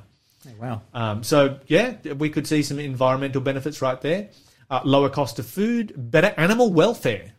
wow. 0.58 0.82
Um, 0.92 1.22
so 1.22 1.58
yeah, 1.66 1.96
we 2.14 2.28
could 2.28 2.46
see 2.46 2.62
some 2.62 2.78
environmental 2.78 3.40
benefits 3.40 3.80
right 3.80 4.00
there. 4.00 4.28
Uh, 4.68 4.80
lower 4.84 5.08
cost 5.08 5.38
of 5.38 5.46
food, 5.46 5.92
better 5.96 6.34
animal 6.36 6.72
welfare. 6.72 7.32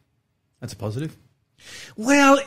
That's 0.61 0.73
a 0.73 0.77
positive. 0.77 1.15
Well, 1.95 2.39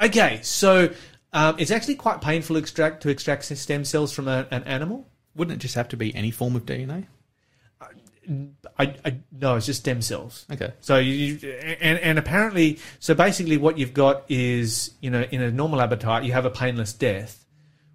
okay, 0.00 0.40
so 0.42 0.90
um, 1.32 1.56
it's 1.58 1.70
actually 1.70 1.94
quite 1.94 2.20
painful 2.20 2.56
to 2.56 2.60
extract 2.60 3.02
to 3.02 3.08
extract 3.08 3.44
stem 3.44 3.84
cells 3.84 4.12
from 4.12 4.28
a, 4.28 4.46
an 4.50 4.64
animal. 4.64 5.08
Wouldn't 5.34 5.56
it 5.56 5.60
just 5.60 5.74
have 5.76 5.88
to 5.88 5.96
be 5.96 6.14
any 6.14 6.30
form 6.30 6.56
of 6.56 6.66
DNA? 6.66 7.06
I, 8.78 8.94
I 9.04 9.18
no, 9.32 9.56
it's 9.56 9.66
just 9.66 9.80
stem 9.80 10.02
cells. 10.02 10.46
Okay. 10.52 10.72
So 10.80 10.98
you 10.98 11.38
and 11.80 11.98
and 11.98 12.18
apparently, 12.18 12.78
so 12.98 13.14
basically, 13.14 13.56
what 13.56 13.78
you've 13.78 13.94
got 13.94 14.24
is 14.28 14.92
you 15.00 15.10
know 15.10 15.22
in 15.22 15.42
a 15.42 15.50
normal 15.50 15.80
habitat 15.80 16.24
you 16.24 16.32
have 16.32 16.44
a 16.44 16.50
painless 16.50 16.92
death, 16.92 17.44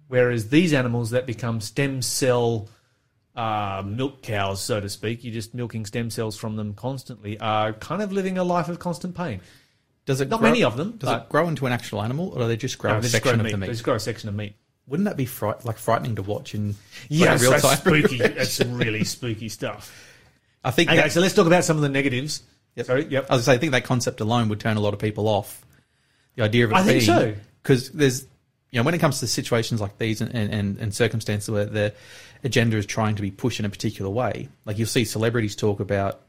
whereas 0.08 0.48
these 0.48 0.72
animals 0.72 1.10
that 1.10 1.26
become 1.26 1.60
stem 1.60 2.02
cell 2.02 2.68
uh, 3.34 3.82
milk 3.84 4.22
cows, 4.22 4.62
so 4.62 4.80
to 4.80 4.88
speak, 4.88 5.22
you're 5.22 5.34
just 5.34 5.54
milking 5.54 5.86
stem 5.86 6.10
cells 6.10 6.36
from 6.36 6.56
them 6.56 6.74
constantly, 6.74 7.38
are 7.38 7.72
kind 7.74 8.02
of 8.02 8.12
living 8.12 8.38
a 8.38 8.44
life 8.44 8.68
of 8.68 8.78
constant 8.78 9.14
pain. 9.14 9.40
Does 10.06 10.20
it 10.20 10.28
Not 10.28 10.40
grow, 10.40 10.48
many 10.48 10.62
of 10.64 10.76
them, 10.76 10.92
Does 10.98 11.10
it 11.12 11.28
grow 11.28 11.48
into 11.48 11.66
an 11.66 11.72
actual 11.72 12.00
animal, 12.02 12.30
or 12.30 12.38
do 12.42 12.48
they 12.48 12.56
just 12.56 12.78
grow 12.78 12.92
No, 12.92 12.98
a 12.98 13.02
section 13.02 13.38
of 13.40 13.44
meat. 13.44 13.50
the 13.52 13.58
They 13.58 13.66
just 13.66 13.82
grow 13.84 13.94
a 13.96 14.00
section 14.00 14.28
of 14.28 14.34
meat. 14.34 14.54
Wouldn't 14.86 15.06
that 15.08 15.16
be 15.16 15.26
fright, 15.26 15.64
like 15.64 15.78
frightening 15.78 16.14
to 16.16 16.22
watch 16.22 16.54
in 16.54 16.76
Yeah, 17.08 17.32
like, 17.32 17.40
real 17.42 17.50
that's 17.50 17.62
time? 17.64 17.76
spooky. 17.76 18.18
That's 18.18 18.52
some 18.52 18.74
really 18.76 19.02
spooky 19.04 19.48
stuff. 19.48 19.92
I 20.62 20.70
think. 20.70 20.90
Okay, 20.90 20.98
that, 21.02 21.12
so 21.12 21.20
let's 21.20 21.34
talk 21.34 21.46
about 21.48 21.64
some 21.64 21.76
of 21.76 21.82
the 21.82 21.88
negatives. 21.88 22.42
Yep. 22.76 22.86
Sorry, 22.86 23.04
yep. 23.06 23.26
I 23.28 23.34
was 23.34 23.44
say, 23.46 23.54
I 23.54 23.58
think 23.58 23.72
that 23.72 23.84
concept 23.84 24.20
alone 24.20 24.48
would 24.48 24.60
turn 24.60 24.76
a 24.76 24.80
lot 24.80 24.94
of 24.94 25.00
people 25.00 25.26
off. 25.28 25.64
The 26.36 26.44
idea 26.44 26.64
of 26.66 26.70
it 26.70 26.76
I 26.76 26.82
think 26.84 27.02
so. 27.02 27.34
because 27.62 27.90
there's, 27.90 28.22
you 28.70 28.78
know, 28.78 28.82
when 28.84 28.94
it 28.94 28.98
comes 28.98 29.18
to 29.20 29.26
situations 29.26 29.80
like 29.80 29.98
these 29.98 30.20
and, 30.20 30.32
and, 30.34 30.78
and 30.78 30.94
circumstances 30.94 31.50
where 31.50 31.64
the 31.64 31.94
agenda 32.44 32.76
is 32.76 32.84
trying 32.86 33.16
to 33.16 33.22
be 33.22 33.30
pushed 33.32 33.58
in 33.58 33.64
a 33.64 33.70
particular 33.70 34.10
way, 34.10 34.48
like 34.66 34.78
you'll 34.78 34.86
see 34.86 35.04
celebrities 35.04 35.56
talk 35.56 35.80
about 35.80 36.20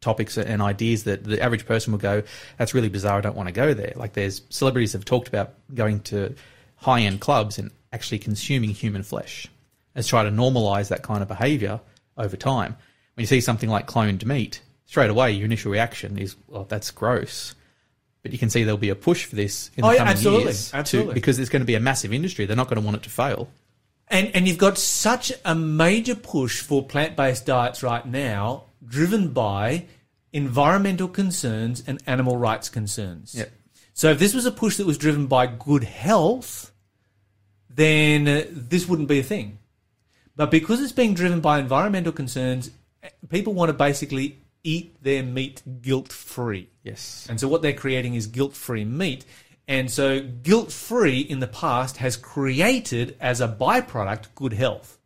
topics 0.00 0.36
and 0.38 0.62
ideas 0.62 1.04
that 1.04 1.24
the 1.24 1.40
average 1.42 1.66
person 1.66 1.92
will 1.92 1.98
go, 1.98 2.22
"That's 2.56 2.74
really 2.74 2.88
bizarre. 2.88 3.18
I 3.18 3.20
don't 3.20 3.36
want 3.36 3.48
to 3.48 3.52
go 3.52 3.74
there." 3.74 3.92
Like 3.96 4.12
there's 4.12 4.42
celebrities 4.50 4.92
have 4.92 5.04
talked 5.04 5.28
about 5.28 5.54
going 5.74 6.00
to 6.02 6.34
high 6.76 7.00
end 7.00 7.20
clubs 7.20 7.58
and 7.58 7.70
actually 7.92 8.18
consuming 8.18 8.70
human 8.70 9.02
flesh, 9.02 9.46
as 9.94 10.06
try 10.06 10.22
to 10.22 10.30
normalize 10.30 10.88
that 10.88 11.02
kind 11.02 11.22
of 11.22 11.28
behavior 11.28 11.80
over 12.16 12.36
time. 12.36 12.76
When 13.14 13.22
you 13.22 13.26
see 13.26 13.40
something 13.40 13.68
like 13.68 13.86
cloned 13.88 14.24
meat, 14.24 14.60
straight 14.86 15.10
away 15.10 15.32
your 15.32 15.44
initial 15.44 15.72
reaction 15.72 16.18
is, 16.18 16.36
"Well, 16.46 16.64
that's 16.64 16.90
gross." 16.90 17.54
But 18.22 18.32
you 18.32 18.38
can 18.38 18.50
see 18.50 18.64
there'll 18.64 18.78
be 18.78 18.88
a 18.90 18.96
push 18.96 19.24
for 19.24 19.36
this 19.36 19.70
in 19.76 19.82
the 19.82 19.88
Oh, 19.88 19.90
yeah, 19.92 19.98
coming 19.98 20.12
absolutely, 20.12 20.44
years, 20.44 20.72
to- 20.72 21.12
because 21.14 21.36
there's 21.36 21.48
going 21.48 21.62
to 21.62 21.66
be 21.66 21.76
a 21.76 21.80
massive 21.80 22.12
industry. 22.12 22.46
They're 22.46 22.56
not 22.56 22.68
going 22.68 22.80
to 22.80 22.84
want 22.84 22.96
it 22.96 23.02
to 23.04 23.10
fail. 23.10 23.48
And 24.08 24.34
and 24.34 24.48
you've 24.48 24.58
got 24.58 24.78
such 24.78 25.32
a 25.44 25.54
major 25.54 26.14
push 26.14 26.60
for 26.60 26.82
plant 26.82 27.14
based 27.16 27.46
diets 27.46 27.82
right 27.82 28.04
now, 28.06 28.64
driven 28.88 29.28
by 29.28 29.84
environmental 30.32 31.08
concerns 31.08 31.82
and 31.86 32.02
animal 32.06 32.36
rights 32.36 32.68
concerns. 32.68 33.34
Yep. 33.34 33.52
So 33.94 34.10
if 34.10 34.18
this 34.18 34.34
was 34.34 34.46
a 34.46 34.52
push 34.52 34.76
that 34.76 34.86
was 34.86 34.98
driven 34.98 35.26
by 35.26 35.46
good 35.46 35.84
health, 35.84 36.72
then 37.68 38.28
uh, 38.28 38.44
this 38.50 38.88
wouldn't 38.88 39.08
be 39.08 39.18
a 39.18 39.24
thing. 39.24 39.58
But 40.36 40.50
because 40.50 40.80
it's 40.80 40.92
being 40.92 41.14
driven 41.14 41.40
by 41.40 41.58
environmental 41.58 42.12
concerns, 42.12 42.70
eh, 43.02 43.08
people 43.28 43.54
want 43.54 43.70
to 43.70 43.72
basically 43.72 44.38
eat 44.62 45.02
their 45.02 45.22
meat 45.22 45.62
guilt 45.80 46.12
free. 46.12 46.68
Yes. 46.82 47.26
And 47.28 47.40
so 47.40 47.48
what 47.48 47.62
they're 47.62 47.72
creating 47.72 48.14
is 48.14 48.26
guilt 48.26 48.54
free 48.54 48.84
meat. 48.84 49.24
And 49.66 49.90
so 49.90 50.20
guilt 50.20 50.72
free 50.72 51.20
in 51.20 51.40
the 51.40 51.46
past 51.46 51.98
has 51.98 52.16
created 52.16 53.16
as 53.20 53.40
a 53.40 53.48
byproduct 53.48 54.26
good 54.34 54.52
health. 54.52 54.97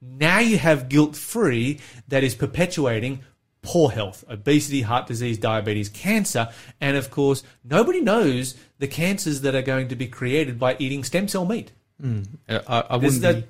Now 0.00 0.38
you 0.38 0.58
have 0.58 0.88
guilt 0.88 1.16
free 1.16 1.80
that 2.08 2.22
is 2.22 2.34
perpetuating 2.34 3.20
poor 3.62 3.90
health, 3.90 4.24
obesity, 4.28 4.82
heart 4.82 5.06
disease, 5.06 5.38
diabetes, 5.38 5.88
cancer. 5.88 6.48
And 6.80 6.96
of 6.96 7.10
course, 7.10 7.42
nobody 7.64 8.00
knows 8.00 8.54
the 8.78 8.86
cancers 8.86 9.40
that 9.40 9.54
are 9.54 9.62
going 9.62 9.88
to 9.88 9.96
be 9.96 10.06
created 10.06 10.58
by 10.58 10.76
eating 10.78 11.02
stem 11.02 11.28
cell 11.28 11.44
meat. 11.44 11.72
Uh, 12.02 12.20
I, 12.48 12.80
I, 12.90 12.96
wouldn't 12.96 13.22
that- 13.22 13.36
be 13.36 13.46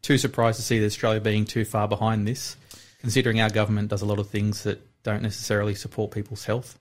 too 0.00 0.18
surprised 0.18 0.56
to 0.56 0.62
see 0.62 0.78
that 0.78 0.86
Australia 0.86 1.20
being 1.20 1.44
too 1.44 1.64
far 1.64 1.86
behind 1.86 2.26
this, 2.26 2.56
considering 3.00 3.40
our 3.40 3.50
government 3.50 3.88
does 3.88 4.02
a 4.02 4.06
lot 4.06 4.18
of 4.18 4.28
things 4.28 4.62
that 4.64 4.80
don't 5.02 5.22
necessarily 5.22 5.74
support 5.74 6.12
people's 6.12 6.44
health. 6.44 6.78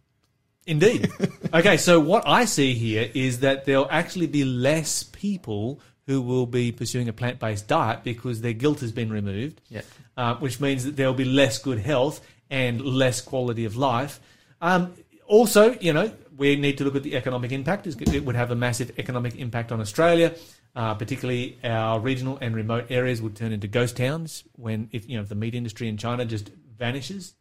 Indeed. 0.67 1.11
okay, 1.53 1.77
so 1.77 1.99
what 1.99 2.27
I 2.27 2.45
see 2.45 2.73
here 2.73 3.09
is 3.13 3.39
that 3.39 3.65
there'll 3.65 3.89
actually 3.89 4.27
be 4.27 4.45
less 4.45 5.03
people 5.03 5.79
who 6.11 6.21
will 6.21 6.45
be 6.45 6.73
pursuing 6.73 7.07
a 7.07 7.13
plant 7.13 7.39
based 7.39 7.67
diet 7.69 8.03
because 8.03 8.41
their 8.41 8.51
guilt 8.53 8.81
has 8.81 8.91
been 8.91 9.09
removed, 9.09 9.61
Yeah. 9.69 9.81
uh, 10.17 10.35
which 10.35 10.59
means 10.59 10.83
that 10.83 10.97
there'll 10.97 11.13
be 11.13 11.29
less 11.41 11.57
good 11.57 11.79
health 11.79 12.19
and 12.49 12.81
less 12.81 13.21
quality 13.21 13.63
of 13.63 13.77
life. 13.77 14.19
Um, 14.61 14.93
also, 15.25 15.63
you 15.79 15.93
know, 15.93 16.11
we 16.35 16.57
need 16.57 16.77
to 16.79 16.83
look 16.83 16.97
at 16.97 17.03
the 17.03 17.15
economic 17.15 17.51
impact. 17.53 17.87
It 17.87 18.25
would 18.25 18.35
have 18.35 18.51
a 18.51 18.55
massive 18.55 18.91
economic 18.99 19.35
impact 19.37 19.71
on 19.71 19.79
Australia. 19.79 20.33
Uh, 20.75 20.93
particularly, 20.95 21.57
our 21.63 21.99
regional 21.99 22.37
and 22.41 22.55
remote 22.55 22.85
areas 22.89 23.21
would 23.21 23.35
turn 23.35 23.51
into 23.53 23.67
ghost 23.67 23.95
towns 23.97 24.43
when, 24.55 24.89
if 24.91 25.07
you 25.09 25.15
know, 25.15 25.23
if 25.23 25.29
the 25.29 25.35
meat 25.35 25.55
industry 25.55 25.87
in 25.87 25.95
China 25.97 26.25
just 26.25 26.49
vanishes. 26.77 27.33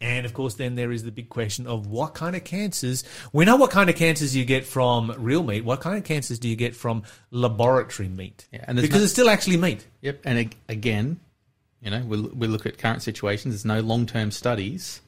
And 0.00 0.26
of 0.26 0.34
course, 0.34 0.54
then 0.56 0.74
there 0.74 0.92
is 0.92 1.04
the 1.04 1.10
big 1.10 1.30
question 1.30 1.66
of 1.66 1.86
what 1.86 2.12
kind 2.12 2.36
of 2.36 2.44
cancers. 2.44 3.02
We 3.32 3.46
know 3.46 3.56
what 3.56 3.70
kind 3.70 3.88
of 3.88 3.96
cancers 3.96 4.36
you 4.36 4.44
get 4.44 4.66
from 4.66 5.14
real 5.16 5.42
meat. 5.42 5.64
What 5.64 5.80
kind 5.80 5.96
of 5.96 6.04
cancers 6.04 6.38
do 6.38 6.48
you 6.48 6.56
get 6.56 6.76
from 6.76 7.02
laboratory 7.30 8.08
meat? 8.08 8.46
Yeah, 8.52 8.64
and 8.68 8.76
because 8.76 8.98
no- 8.98 9.02
it's 9.04 9.12
still 9.12 9.30
actually 9.30 9.56
meat. 9.56 9.86
Yep. 10.02 10.20
And 10.24 10.38
ag- 10.38 10.56
again, 10.68 11.18
you 11.80 11.90
know, 11.90 12.00
we 12.00 12.20
we 12.20 12.46
look 12.46 12.66
at 12.66 12.76
current 12.78 13.02
situations. 13.02 13.54
There's 13.54 13.64
no 13.64 13.80
long 13.80 14.04
term 14.06 14.30
studies 14.30 15.00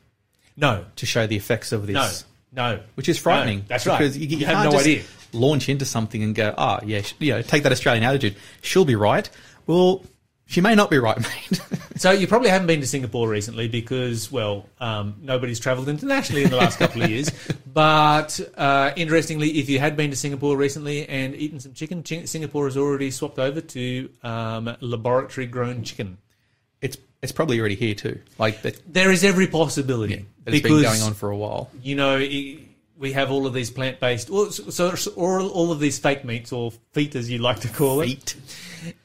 No, 0.57 0.85
to 0.97 1.07
show 1.07 1.27
the 1.27 1.37
effects 1.37 1.71
of 1.73 1.87
this, 1.87 2.25
no. 2.53 2.81
which 2.95 3.09
is 3.11 3.19
frightening. 3.19 3.59
No, 3.59 3.65
that's 3.69 3.87
right. 3.87 3.99
because 3.99 4.17
you, 4.17 4.27
You 4.27 4.37
you 4.39 4.47
have 4.47 4.65
no 4.65 4.71
just 4.73 4.87
idea. 4.87 5.03
Launch 5.35 5.69
into 5.69 5.85
something 5.85 6.23
and 6.23 6.35
go, 6.35 6.55
ah, 6.57 6.81
yeah, 6.85 7.03
you 7.19 7.33
know, 7.33 7.43
take 7.43 7.65
that 7.65 7.73
Australian 7.73 8.05
attitude. 8.05 8.37
She'll 8.63 8.87
be 8.87 8.97
right. 8.97 9.29
Well, 9.67 10.03
she 10.49 10.61
may 10.61 10.75
not 10.75 10.91
be 10.91 10.99
right, 10.99 11.19
mate. 11.21 11.61
So 11.99 12.13
you 12.13 12.29
probably 12.29 12.49
haven't 12.51 12.69
been 12.69 12.81
to 12.81 12.87
Singapore 12.87 13.29
recently 13.29 13.67
because, 13.67 14.31
well, 14.31 14.69
um, 14.79 15.17
nobody's 15.21 15.59
travelled 15.59 15.89
internationally 15.89 16.45
in 16.45 16.51
the 16.51 16.55
last 16.57 16.79
couple 16.79 17.03
of 17.03 17.11
years. 17.11 17.29
But 17.75 18.39
uh, 18.57 18.93
interestingly, 18.97 19.59
if 19.59 19.69
you 19.69 19.79
had 19.81 19.97
been 19.97 20.11
to 20.11 20.17
Singapore 20.17 20.57
recently 20.57 21.09
and 21.09 21.35
eaten 21.35 21.59
some 21.59 21.73
chicken, 21.75 22.05
chi- 22.05 22.25
Singapore 22.27 22.67
has 22.67 22.77
already 22.77 23.11
swapped 23.11 23.39
over 23.41 23.61
to 23.61 24.09
um, 24.23 24.77
laboratory-grown 24.81 25.83
chicken. 25.83 26.19
it's 26.81 26.97
it's 27.21 27.33
probably 27.33 27.59
already 27.59 27.75
here 27.75 27.95
too. 27.97 28.21
Like 28.39 28.63
that, 28.63 28.81
There 28.93 29.11
is 29.11 29.25
every 29.25 29.49
possibility 29.49 30.25
but 30.45 30.55
it's 30.55 30.63
been 30.63 30.83
going 30.83 31.03
on 31.03 31.15
for 31.15 31.31
a 31.31 31.37
while. 31.37 31.69
you 31.83 31.97
know, 31.97 32.17
i- 32.17 32.59
we 32.97 33.13
have 33.13 33.31
all 33.33 33.47
of 33.47 33.53
these 33.55 33.71
plant-based, 33.71 34.29
well, 34.31 34.51
so, 34.51 34.95
or 35.17 35.41
all 35.41 35.71
of 35.73 35.79
these 35.81 35.99
fake 36.01 36.25
meats 36.25 36.53
or 36.53 36.73
feet, 36.93 37.15
as 37.17 37.31
you 37.31 37.39
like 37.39 37.61
to 37.61 37.69
call 37.69 38.01
it, 38.01 38.07
Feet. 38.07 38.37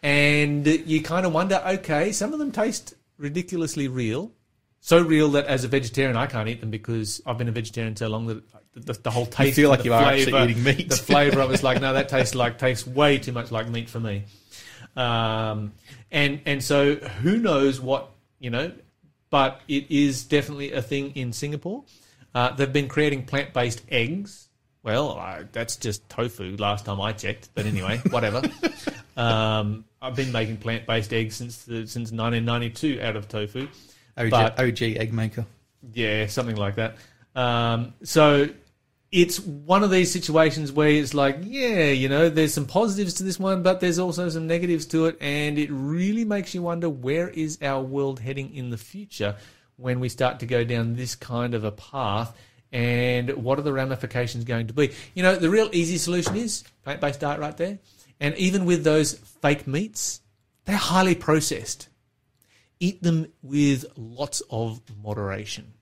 And 0.01 0.65
you 0.65 1.01
kind 1.01 1.25
of 1.25 1.33
wonder, 1.33 1.61
okay, 1.65 2.11
some 2.11 2.33
of 2.33 2.39
them 2.39 2.51
taste 2.51 2.93
ridiculously 3.17 3.87
real, 3.87 4.31
so 4.79 5.01
real 5.01 5.29
that 5.31 5.45
as 5.45 5.63
a 5.63 5.67
vegetarian 5.67 6.17
I 6.17 6.27
can't 6.27 6.49
eat 6.49 6.59
them 6.59 6.69
because 6.69 7.21
I've 7.25 7.37
been 7.37 7.47
a 7.47 7.53
vegetarian 7.53 7.95
so 7.95 8.07
long 8.07 8.27
that 8.27 8.43
the, 8.73 8.93
the 8.93 9.11
whole 9.11 9.25
taste, 9.25 9.55
feel 9.55 9.69
like 9.69 9.79
the 9.79 9.85
you 9.85 9.93
are 9.93 10.03
actually 10.03 10.51
eating 10.51 10.63
meat. 10.63 10.89
the 10.89 10.95
flavour 10.95 11.41
of 11.41 11.51
it's 11.51 11.63
like, 11.63 11.81
no, 11.81 11.93
that 11.93 12.09
tastes 12.09 12.35
like 12.35 12.57
tastes 12.57 12.85
way 12.85 13.17
too 13.19 13.31
much 13.31 13.51
like 13.51 13.69
meat 13.69 13.89
for 13.89 13.99
me. 13.99 14.23
Um, 14.95 15.73
and 16.11 16.41
and 16.45 16.63
so 16.63 16.95
who 16.95 17.37
knows 17.37 17.79
what 17.79 18.11
you 18.39 18.49
know, 18.49 18.71
but 19.29 19.61
it 19.67 19.89
is 19.89 20.25
definitely 20.25 20.73
a 20.73 20.81
thing 20.81 21.11
in 21.15 21.33
Singapore. 21.33 21.85
Uh, 22.35 22.53
they've 22.55 22.73
been 22.73 22.87
creating 22.87 23.25
plant 23.25 23.53
based 23.53 23.81
eggs. 23.89 24.49
Well, 24.83 25.17
uh, 25.17 25.43
that's 25.51 25.77
just 25.77 26.07
tofu. 26.09 26.57
Last 26.57 26.85
time 26.85 26.99
I 26.99 27.13
checked, 27.13 27.49
but 27.55 27.65
anyway, 27.65 28.01
whatever. 28.09 28.41
um, 29.17 29.85
I've 30.01 30.15
been 30.15 30.31
making 30.31 30.57
plant 30.57 30.85
based 30.85 31.13
eggs 31.13 31.35
since 31.35 31.63
the, 31.63 31.87
since 31.87 32.11
1992 32.11 32.99
out 33.01 33.15
of 33.15 33.27
tofu. 33.27 33.67
OG, 34.17 34.29
But- 34.29 34.59
OG 34.59 34.81
egg 34.81 35.13
maker. 35.13 35.45
Yeah, 35.93 36.27
something 36.27 36.55
like 36.55 36.75
that. 36.75 36.95
Um, 37.35 37.93
so 38.03 38.49
it's 39.11 39.39
one 39.39 39.83
of 39.83 39.91
these 39.91 40.11
situations 40.11 40.71
where 40.71 40.89
it's 40.89 41.13
like, 41.13 41.37
yeah, 41.41 41.85
you 41.85 42.09
know, 42.09 42.29
there's 42.29 42.53
some 42.53 42.65
positives 42.65 43.15
to 43.15 43.23
this 43.23 43.39
one, 43.39 43.61
but 43.61 43.79
there's 43.79 43.99
also 43.99 44.27
some 44.29 44.47
negatives 44.47 44.85
to 44.87 45.05
it, 45.05 45.17
and 45.21 45.59
it 45.59 45.69
really 45.71 46.25
makes 46.25 46.55
you 46.55 46.61
wonder 46.61 46.89
where 46.89 47.29
is 47.29 47.59
our 47.61 47.81
world 47.81 48.19
heading 48.19 48.55
in 48.55 48.69
the 48.71 48.77
future 48.77 49.35
when 49.77 49.99
we 49.99 50.09
start 50.09 50.39
to 50.39 50.45
go 50.45 50.63
down 50.63 50.95
this 50.95 51.15
kind 51.15 51.53
of 51.53 51.63
a 51.63 51.71
path. 51.71 52.35
And 52.71 53.29
what 53.35 53.59
are 53.59 53.61
the 53.61 53.73
ramifications 53.73 54.45
going 54.45 54.65
to 54.67 54.73
be? 54.73 54.91
You 55.13 55.21
know, 55.21 55.35
the 55.35 55.49
real 55.49 55.69
easy 55.73 55.99
solution 55.99 56.35
is 56.35 56.63
plant 56.83 56.99
based 56.99 57.19
diet 57.19 57.39
right 57.39 57.55
there. 57.55 57.77
And 58.19 58.35
even 58.37 58.65
with 58.65 58.83
those 58.83 59.13
fake 59.13 59.67
meats, 59.67 60.21
they're 60.65 60.75
highly 60.75 61.15
processed. 61.15 61.89
Eat 62.79 63.01
them 63.03 63.27
with 63.41 63.85
lots 63.97 64.41
of 64.49 64.81
moderation. 65.01 65.73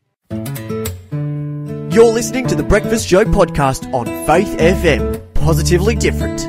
You're 1.91 2.13
listening 2.13 2.47
to 2.47 2.55
the 2.55 2.63
Breakfast 2.67 3.07
Show 3.07 3.25
podcast 3.25 3.91
on 3.93 4.05
Faith 4.25 4.57
FM. 4.57 5.33
Positively 5.33 5.95
different. 5.95 6.39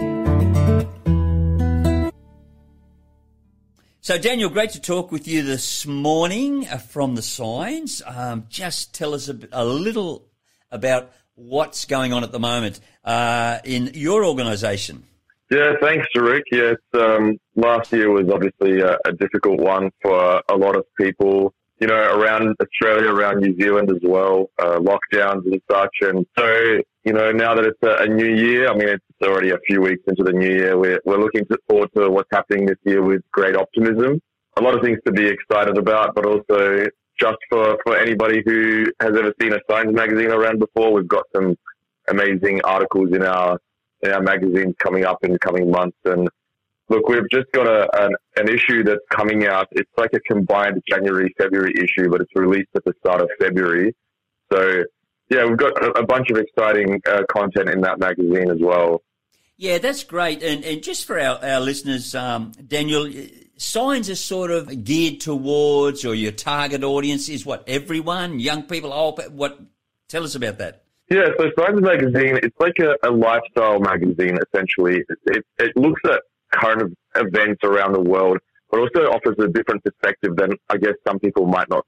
So, 4.05 4.19
Daniel, 4.19 4.51
great 4.51 4.71
to 4.71 4.81
talk 4.81 5.13
with 5.13 5.29
you 5.29 5.43
this 5.43 5.87
morning 5.87 6.67
uh, 6.69 6.79
from 6.79 7.15
the 7.15 7.23
signs. 7.23 8.03
Um, 8.05 8.47
just 8.49 8.95
tell 8.95 9.15
us 9.15 9.29
a, 9.29 9.35
bit- 9.35 9.51
a 9.53 9.65
little 9.65 10.27
about 10.71 11.13
what's 11.35 11.85
going 11.85 12.13
on 12.13 12.25
at 12.25 12.33
the 12.33 12.41
moment 12.41 12.81
uh, 13.05 13.59
in 13.65 13.93
your 13.95 14.25
organisation. 14.25 15.05
Yeah, 15.53 15.75
thanks, 15.83 16.07
Rick. 16.17 16.45
Yes, 16.51 16.77
um, 16.95 17.37
last 17.57 17.93
year 17.93 18.11
was 18.11 18.25
obviously 18.33 18.81
a, 18.81 18.97
a 19.05 19.13
difficult 19.13 19.61
one 19.61 19.91
for 20.01 20.41
a 20.49 20.57
lot 20.57 20.77
of 20.77 20.87
people, 20.99 21.53
you 21.79 21.89
know, 21.89 21.95
around 21.95 22.57
Australia, 22.59 23.11
around 23.13 23.41
New 23.43 23.55
Zealand 23.61 23.91
as 23.91 23.99
well, 24.03 24.47
uh, 24.59 24.79
lockdowns 24.79 25.45
and 25.45 25.61
such. 25.71 25.95
And 26.01 26.25
so, 26.39 26.81
you 27.05 27.13
know, 27.13 27.33
now 27.33 27.55
that 27.55 27.67
it's 27.67 27.83
a, 27.83 28.05
a 28.05 28.07
new 28.07 28.35
year, 28.35 28.71
I 28.71 28.75
mean, 28.75 28.89
it's 28.89 29.05
already 29.23 29.51
a 29.51 29.59
few 29.67 29.83
weeks 29.83 30.03
into 30.07 30.25
the 30.25 30.33
new 30.33 30.49
year, 30.49 30.79
we're, 30.79 31.01
we're 31.05 31.21
looking 31.21 31.45
forward 31.69 31.91
to 31.99 32.09
what's 32.09 32.31
happening 32.33 32.65
this 32.65 32.79
year 32.87 33.03
with 33.03 33.21
great 33.31 33.55
optimism. 33.55 34.23
A 34.57 34.63
lot 34.63 34.75
of 34.75 34.81
things 34.81 35.01
to 35.05 35.13
be 35.13 35.27
excited 35.27 35.77
about, 35.77 36.15
but 36.15 36.25
also 36.25 36.87
just 37.21 37.37
for, 37.51 37.77
for 37.85 37.99
anybody 37.99 38.43
who 38.47 38.87
has 39.01 39.11
ever 39.11 39.35
seen 39.39 39.53
a 39.53 39.61
science 39.69 39.93
magazine 39.93 40.31
around 40.31 40.61
before, 40.61 40.95
we've 40.95 41.07
got 41.07 41.25
some 41.37 41.57
amazing 42.09 42.63
articles 42.65 43.11
in 43.13 43.23
our 43.23 43.59
in 44.03 44.13
our 44.13 44.23
magazines 44.23 44.75
coming 44.79 45.05
up 45.05 45.19
in 45.23 45.33
the 45.33 45.39
coming 45.39 45.71
months. 45.71 45.97
And 46.05 46.29
look, 46.89 47.09
we've 47.09 47.29
just 47.31 47.51
got 47.53 47.67
a, 47.67 47.89
an, 48.05 48.15
an 48.37 48.49
issue 48.49 48.83
that's 48.85 49.05
coming 49.11 49.47
out. 49.47 49.69
It's 49.73 49.91
like 49.97 50.11
a 50.15 50.21
combined 50.21 50.83
January 50.89 51.35
February 51.39 51.75
issue, 51.77 52.11
but 52.11 52.21
it's 52.21 52.35
released 52.35 52.71
at 52.75 52.85
the 52.85 52.93
start 52.99 53.21
of 53.21 53.31
February. 53.41 53.95
So 54.53 54.85
yeah, 55.31 55.47
we've 55.47 55.57
got 55.57 55.83
a, 55.83 56.01
a 56.01 56.07
bunch 56.07 56.31
of 56.31 56.37
exciting 56.37 57.01
uh, 57.09 57.23
content 57.31 57.69
in 57.71 57.81
that 57.83 57.99
magazine 57.99 58.51
as 58.51 58.59
well. 58.61 59.03
Yeah, 59.57 59.79
that's 59.79 60.03
great. 60.03 60.43
And, 60.43 60.65
and 60.65 60.83
just 60.83 61.07
for 61.07 61.19
our, 61.21 61.43
our 61.43 61.61
listeners, 61.61 62.15
um, 62.15 62.53
Daniel, 62.67 63.11
signs 63.57 64.11
are 64.11 64.17
sort 64.17 64.51
of 64.51 64.85
geared 64.85 65.21
towards, 65.21 66.05
or 66.05 66.15
your 66.15 66.33
target 66.33 66.83
audience 66.83 67.29
is 67.29 67.47
what, 67.47 67.63
everyone, 67.69 68.41
young 68.41 68.65
people, 68.65 68.93
old, 68.93 69.23
what? 69.31 69.61
Tell 70.09 70.25
us 70.25 70.35
about 70.35 70.59
that. 70.59 70.85
Yeah, 71.13 71.29
so 71.39 71.51
Signs 71.59 71.83
Magazine, 71.83 72.39
it's 72.43 72.57
like 72.59 72.79
a, 72.79 72.97
a 73.07 73.11
lifestyle 73.11 73.79
magazine, 73.81 74.39
essentially. 74.49 75.05
It, 75.27 75.45
it, 75.59 75.77
looks 75.77 76.01
at 76.07 76.23
current 76.55 76.97
events 77.15 77.61
around 77.65 77.93
the 77.93 78.01
world, 78.01 78.39
but 78.71 78.81
also 78.81 79.01
offers 79.11 79.37
a 79.39 79.49
different 79.49 79.85
perspective 79.85 80.37
than 80.37 80.53
I 80.71 80.79
guess 80.79 80.95
some 81.07 81.19
people 81.19 81.45
might 81.45 81.69
not 81.69 81.85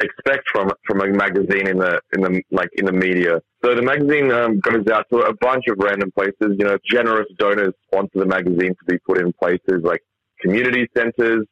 expect 0.00 0.44
from 0.50 0.72
from 0.86 1.02
a 1.02 1.08
magazine 1.08 1.68
in 1.68 1.76
the 1.76 2.00
in 2.14 2.22
the 2.22 2.42
like 2.50 2.70
in 2.76 2.86
the 2.86 2.92
media. 2.92 3.42
So 3.62 3.74
the 3.74 3.82
magazine 3.82 4.32
um, 4.32 4.60
goes 4.60 4.86
out 4.90 5.04
to 5.12 5.18
a 5.18 5.34
bunch 5.42 5.64
of 5.68 5.76
random 5.78 6.10
places. 6.12 6.56
You 6.58 6.64
know, 6.64 6.78
generous 6.90 7.26
donors 7.38 7.74
sponsor 7.88 8.18
the 8.20 8.26
magazine 8.26 8.74
to 8.74 8.84
be 8.88 8.96
put 9.06 9.18
in 9.18 9.34
places 9.34 9.82
like 9.82 10.00
community 10.40 10.88
centers, 10.96 11.44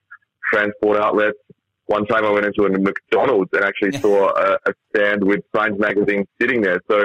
transport 0.50 0.98
outlets. 0.98 1.36
One 1.92 2.06
time 2.06 2.24
I 2.24 2.30
went 2.30 2.46
into 2.46 2.64
a 2.64 2.70
McDonald's 2.70 3.50
and 3.52 3.64
actually 3.66 3.92
saw 4.00 4.30
a, 4.34 4.56
a 4.70 4.72
stand 4.88 5.22
with 5.22 5.40
Signs 5.54 5.78
Magazine 5.78 6.24
sitting 6.40 6.62
there. 6.62 6.80
So, 6.90 6.96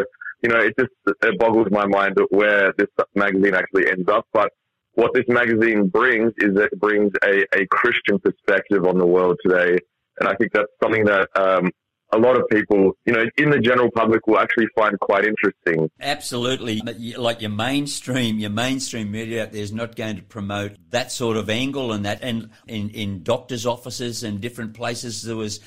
you 0.42 0.50
know, 0.50 0.60
it 0.60 0.74
just 0.80 0.92
it 1.24 1.38
boggles 1.38 1.68
my 1.72 1.86
mind 1.86 2.18
where 2.30 2.72
this 2.78 2.88
magazine 3.14 3.54
actually 3.54 3.90
ends 3.90 4.08
up. 4.08 4.26
But 4.32 4.50
what 4.94 5.12
this 5.14 5.26
magazine 5.28 5.90
brings 5.90 6.32
is 6.38 6.56
that 6.56 6.70
it 6.72 6.80
brings 6.80 7.12
a, 7.22 7.44
a 7.54 7.68
Christian 7.70 8.18
perspective 8.20 8.86
on 8.86 8.98
the 8.98 9.06
world 9.06 9.38
today. 9.46 9.78
And 10.22 10.30
I 10.30 10.36
think 10.36 10.54
that's 10.54 10.72
something 10.82 11.04
that 11.04 11.28
um, 11.36 11.70
a 12.14 12.18
lot 12.18 12.38
of 12.38 12.48
people, 12.50 12.94
you 13.06 13.14
know, 13.14 13.26
in 13.38 13.50
the 13.50 13.60
general 13.60 13.92
public 13.92 14.28
will 14.28 14.40
actually 14.40 14.68
find 14.76 14.98
quite 15.00 15.26
interesting. 15.26 15.90
Absolutely. 16.00 16.82
Like 17.18 17.42
your 17.42 17.52
mainstream, 17.52 18.40
your 18.40 18.50
mainstream 18.50 19.12
media 19.12 19.44
out 19.44 19.52
there 19.52 19.62
is 19.62 19.74
not 19.74 19.96
going 19.96 20.16
to 20.16 20.24
promote 20.24 20.78
that 20.92 21.12
sort 21.12 21.36
of 21.36 21.50
angle 21.50 21.92
and 21.92 22.06
that. 22.06 22.20
And 22.22 22.50
in, 22.68 22.90
in 22.92 23.24
doctors' 23.24 23.66
offices 23.66 24.24
and 24.24 24.40
different 24.40 24.74
places, 24.74 25.24
there 25.24 25.36
was, 25.36 25.60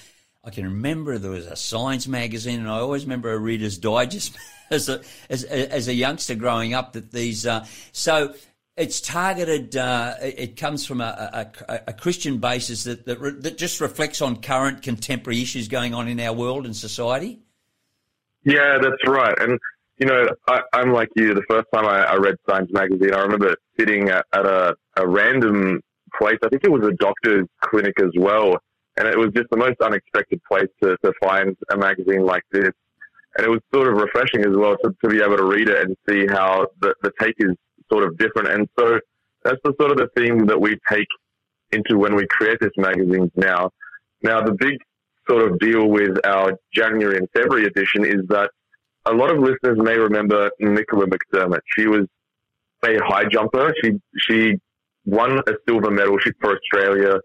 I 0.42 0.50
can 0.50 0.64
remember 0.64 1.18
there 1.18 1.30
was 1.30 1.46
a 1.46 1.56
science 1.56 2.08
magazine, 2.08 2.60
and 2.60 2.68
I 2.68 2.78
always 2.78 3.04
remember 3.04 3.32
a 3.32 3.38
Reader's 3.38 3.76
Digest 3.76 4.36
as 4.70 4.88
a, 4.88 5.02
as, 5.28 5.44
as 5.44 5.88
a 5.88 5.94
youngster 5.94 6.34
growing 6.34 6.72
up 6.72 6.94
that 6.94 7.12
these, 7.12 7.46
uh, 7.46 7.66
so 7.92 8.34
it's 8.76 9.00
targeted, 9.00 9.76
uh, 9.76 10.14
it 10.22 10.56
comes 10.56 10.86
from 10.86 11.00
a, 11.00 11.50
a, 11.68 11.80
a- 11.88 11.92
Christian 11.92 12.38
basis 12.38 12.84
that, 12.84 13.04
that, 13.06 13.20
re- 13.20 13.38
that 13.40 13.58
just 13.58 13.80
reflects 13.80 14.22
on 14.22 14.40
current 14.40 14.82
contemporary 14.82 15.42
issues 15.42 15.68
going 15.68 15.92
on 15.92 16.08
in 16.08 16.18
our 16.20 16.32
world 16.32 16.64
and 16.64 16.74
society. 16.74 17.40
Yeah, 18.44 18.78
that's 18.80 19.06
right. 19.06 19.38
And 19.38 19.58
you 19.98 20.06
know, 20.06 20.28
I, 20.48 20.60
I'm 20.72 20.92
like 20.92 21.10
you. 21.14 21.34
The 21.34 21.42
first 21.48 21.66
time 21.74 21.84
I, 21.84 22.04
I 22.04 22.16
read 22.16 22.36
Signs 22.48 22.72
magazine, 22.72 23.12
I 23.12 23.20
remember 23.20 23.54
sitting 23.78 24.08
at, 24.08 24.24
at 24.32 24.46
a, 24.46 24.74
a 24.96 25.06
random 25.06 25.82
place. 26.18 26.38
I 26.42 26.48
think 26.48 26.64
it 26.64 26.72
was 26.72 26.86
a 26.86 26.92
doctor's 26.92 27.46
clinic 27.60 28.00
as 28.00 28.10
well, 28.16 28.56
and 28.96 29.06
it 29.06 29.18
was 29.18 29.30
just 29.36 29.50
the 29.50 29.58
most 29.58 29.80
unexpected 29.82 30.40
place 30.50 30.68
to, 30.82 30.96
to 31.04 31.12
find 31.22 31.54
a 31.70 31.76
magazine 31.76 32.24
like 32.24 32.44
this. 32.50 32.70
And 33.36 33.46
it 33.46 33.50
was 33.50 33.60
sort 33.72 33.88
of 33.88 33.94
refreshing 33.94 34.40
as 34.40 34.56
well 34.56 34.76
to, 34.82 34.94
to 35.04 35.08
be 35.08 35.22
able 35.22 35.36
to 35.36 35.44
read 35.44 35.68
it 35.68 35.84
and 35.86 35.96
see 36.08 36.26
how 36.26 36.66
the, 36.80 36.94
the 37.02 37.12
take 37.20 37.34
is 37.38 37.54
sort 37.90 38.04
of 38.04 38.16
different. 38.18 38.48
And 38.48 38.68
so 38.78 38.98
that's 39.44 39.58
the 39.64 39.74
sort 39.80 39.92
of 39.92 39.98
the 39.98 40.08
theme 40.16 40.46
that 40.46 40.60
we 40.60 40.76
take 40.88 41.08
into 41.72 41.98
when 41.98 42.14
we 42.14 42.26
create 42.28 42.58
this 42.60 42.72
magazine 42.76 43.30
now. 43.36 43.70
Now, 44.22 44.42
the 44.42 44.52
big 44.52 44.78
sort 45.28 45.50
of 45.50 45.58
deal 45.58 45.86
with 45.88 46.18
our 46.26 46.58
January 46.74 47.16
and 47.16 47.28
February 47.34 47.66
edition 47.66 48.04
is 48.04 48.26
that 48.28 48.50
a 49.06 49.12
lot 49.12 49.30
of 49.30 49.38
listeners 49.38 49.78
may 49.78 49.96
remember 49.96 50.50
Nicola 50.60 51.06
McDermott. 51.06 51.60
She 51.76 51.86
was 51.86 52.06
a 52.84 52.98
high 52.98 53.24
jumper. 53.24 53.72
She 53.82 53.92
she 54.18 54.54
won 55.04 55.38
a 55.38 55.52
silver 55.66 55.90
medal 55.90 56.18
for 56.40 56.56
Australia 56.56 57.18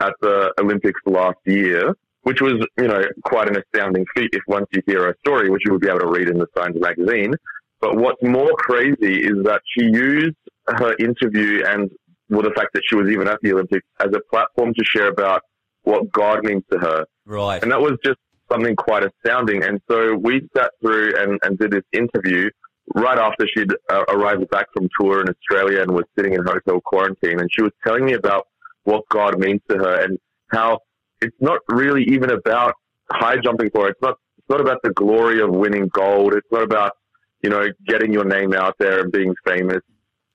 at 0.00 0.14
the 0.20 0.52
Olympics 0.58 1.00
last 1.06 1.38
year, 1.44 1.94
which 2.22 2.40
was 2.40 2.54
you 2.78 2.88
know 2.88 3.02
quite 3.24 3.48
an 3.48 3.56
astounding 3.56 4.04
feat. 4.14 4.30
If 4.32 4.42
once 4.48 4.66
you 4.72 4.82
hear 4.86 5.04
her 5.04 5.16
story, 5.24 5.50
which 5.50 5.62
you 5.64 5.72
would 5.72 5.80
be 5.80 5.88
able 5.88 6.00
to 6.00 6.08
read 6.08 6.28
in 6.28 6.38
the 6.38 6.46
Signs 6.56 6.80
magazine. 6.80 7.34
But 7.80 7.96
what's 7.96 8.22
more 8.22 8.52
crazy 8.56 9.20
is 9.20 9.42
that 9.44 9.62
she 9.76 9.84
used 9.84 10.36
her 10.68 10.94
interview 10.98 11.64
and 11.66 11.90
well, 12.28 12.42
the 12.42 12.52
fact 12.54 12.74
that 12.74 12.82
she 12.86 12.94
was 12.94 13.10
even 13.10 13.26
at 13.26 13.38
the 13.42 13.52
Olympics 13.52 13.86
as 14.00 14.14
a 14.14 14.20
platform 14.30 14.72
to 14.74 14.84
share 14.84 15.08
about 15.08 15.42
what 15.82 16.10
God 16.12 16.44
means 16.44 16.62
to 16.70 16.78
her. 16.78 17.04
Right. 17.26 17.60
And 17.62 17.72
that 17.72 17.80
was 17.80 17.98
just 18.04 18.18
something 18.50 18.76
quite 18.76 19.04
astounding. 19.04 19.64
And 19.64 19.80
so 19.90 20.14
we 20.14 20.48
sat 20.56 20.70
through 20.80 21.14
and, 21.16 21.40
and 21.42 21.58
did 21.58 21.72
this 21.72 21.82
interview 21.92 22.50
right 22.94 23.18
after 23.18 23.46
she'd 23.46 23.72
uh, 23.90 24.04
arrived 24.08 24.48
back 24.50 24.66
from 24.72 24.88
tour 24.98 25.20
in 25.20 25.28
Australia 25.28 25.82
and 25.82 25.92
was 25.92 26.04
sitting 26.16 26.34
in 26.34 26.44
hotel 26.44 26.80
quarantine. 26.84 27.40
And 27.40 27.48
she 27.52 27.62
was 27.62 27.72
telling 27.84 28.04
me 28.04 28.14
about 28.14 28.46
what 28.84 29.08
God 29.08 29.38
means 29.38 29.60
to 29.70 29.76
her 29.76 30.04
and 30.04 30.18
how 30.48 30.78
it's 31.20 31.36
not 31.40 31.60
really 31.68 32.04
even 32.04 32.30
about 32.30 32.74
high 33.10 33.36
jumping 33.42 33.70
for 33.70 33.84
her. 33.84 33.88
It's 33.90 34.02
not, 34.02 34.16
it's 34.38 34.48
not 34.48 34.60
about 34.60 34.78
the 34.82 34.90
glory 34.90 35.40
of 35.40 35.50
winning 35.50 35.88
gold. 35.88 36.34
It's 36.34 36.50
not 36.50 36.62
about, 36.62 36.92
you 37.42 37.50
know, 37.50 37.64
getting 37.86 38.12
your 38.12 38.24
name 38.24 38.54
out 38.54 38.76
there 38.78 39.00
and 39.00 39.12
being 39.12 39.34
famous. 39.46 39.80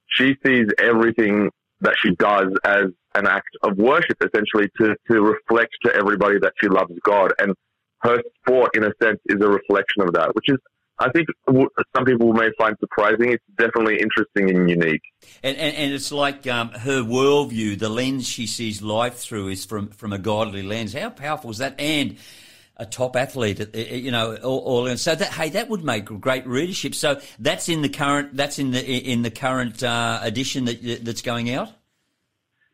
She 0.07 0.35
sees 0.45 0.67
everything 0.79 1.49
that 1.81 1.95
she 2.01 2.15
does 2.15 2.47
as 2.63 2.85
an 3.15 3.27
act 3.27 3.49
of 3.63 3.77
worship, 3.77 4.17
essentially, 4.21 4.69
to, 4.79 4.95
to 5.09 5.21
reflect 5.21 5.71
to 5.83 5.95
everybody 5.95 6.39
that 6.39 6.53
she 6.61 6.67
loves 6.67 6.93
God. 7.03 7.33
And 7.39 7.53
her 7.99 8.21
sport, 8.41 8.75
in 8.75 8.83
a 8.83 8.91
sense, 9.01 9.19
is 9.25 9.37
a 9.41 9.47
reflection 9.47 10.01
of 10.01 10.13
that, 10.13 10.35
which 10.35 10.49
is, 10.49 10.57
I 10.99 11.09
think, 11.11 11.27
some 11.95 12.05
people 12.05 12.33
may 12.33 12.49
find 12.57 12.75
surprising. 12.79 13.33
It's 13.33 13.43
definitely 13.57 13.99
interesting 13.99 14.49
and 14.55 14.69
unique. 14.69 15.01
And, 15.43 15.57
and, 15.57 15.75
and 15.75 15.93
it's 15.93 16.11
like 16.11 16.47
um, 16.47 16.69
her 16.69 17.01
worldview, 17.01 17.77
the 17.77 17.89
lens 17.89 18.27
she 18.27 18.47
sees 18.47 18.81
life 18.81 19.15
through 19.15 19.49
is 19.49 19.65
from, 19.65 19.89
from 19.89 20.13
a 20.13 20.17
godly 20.17 20.63
lens. 20.63 20.93
How 20.93 21.09
powerful 21.09 21.51
is 21.51 21.57
that? 21.57 21.75
And 21.79 22.17
a 22.77 22.85
top 22.85 23.15
athlete, 23.15 23.61
uh, 23.61 23.65
uh, 23.73 23.77
you 23.77 24.11
know, 24.11 24.35
all, 24.38 24.59
all 24.59 24.88
in. 24.88 24.97
So 24.97 25.15
that 25.15 25.29
hey, 25.29 25.49
that 25.49 25.69
would 25.69 25.83
make 25.83 26.05
great 26.05 26.45
readership. 26.45 26.95
So 26.95 27.19
that's 27.39 27.69
in 27.69 27.81
the 27.81 27.89
current 27.89 28.35
that's 28.35 28.59
in 28.59 28.71
the 28.71 28.83
in 28.85 29.21
the 29.21 29.31
current 29.31 29.83
uh, 29.83 30.19
edition 30.21 30.65
that 30.65 31.03
that's 31.03 31.21
going 31.21 31.51
out. 31.51 31.69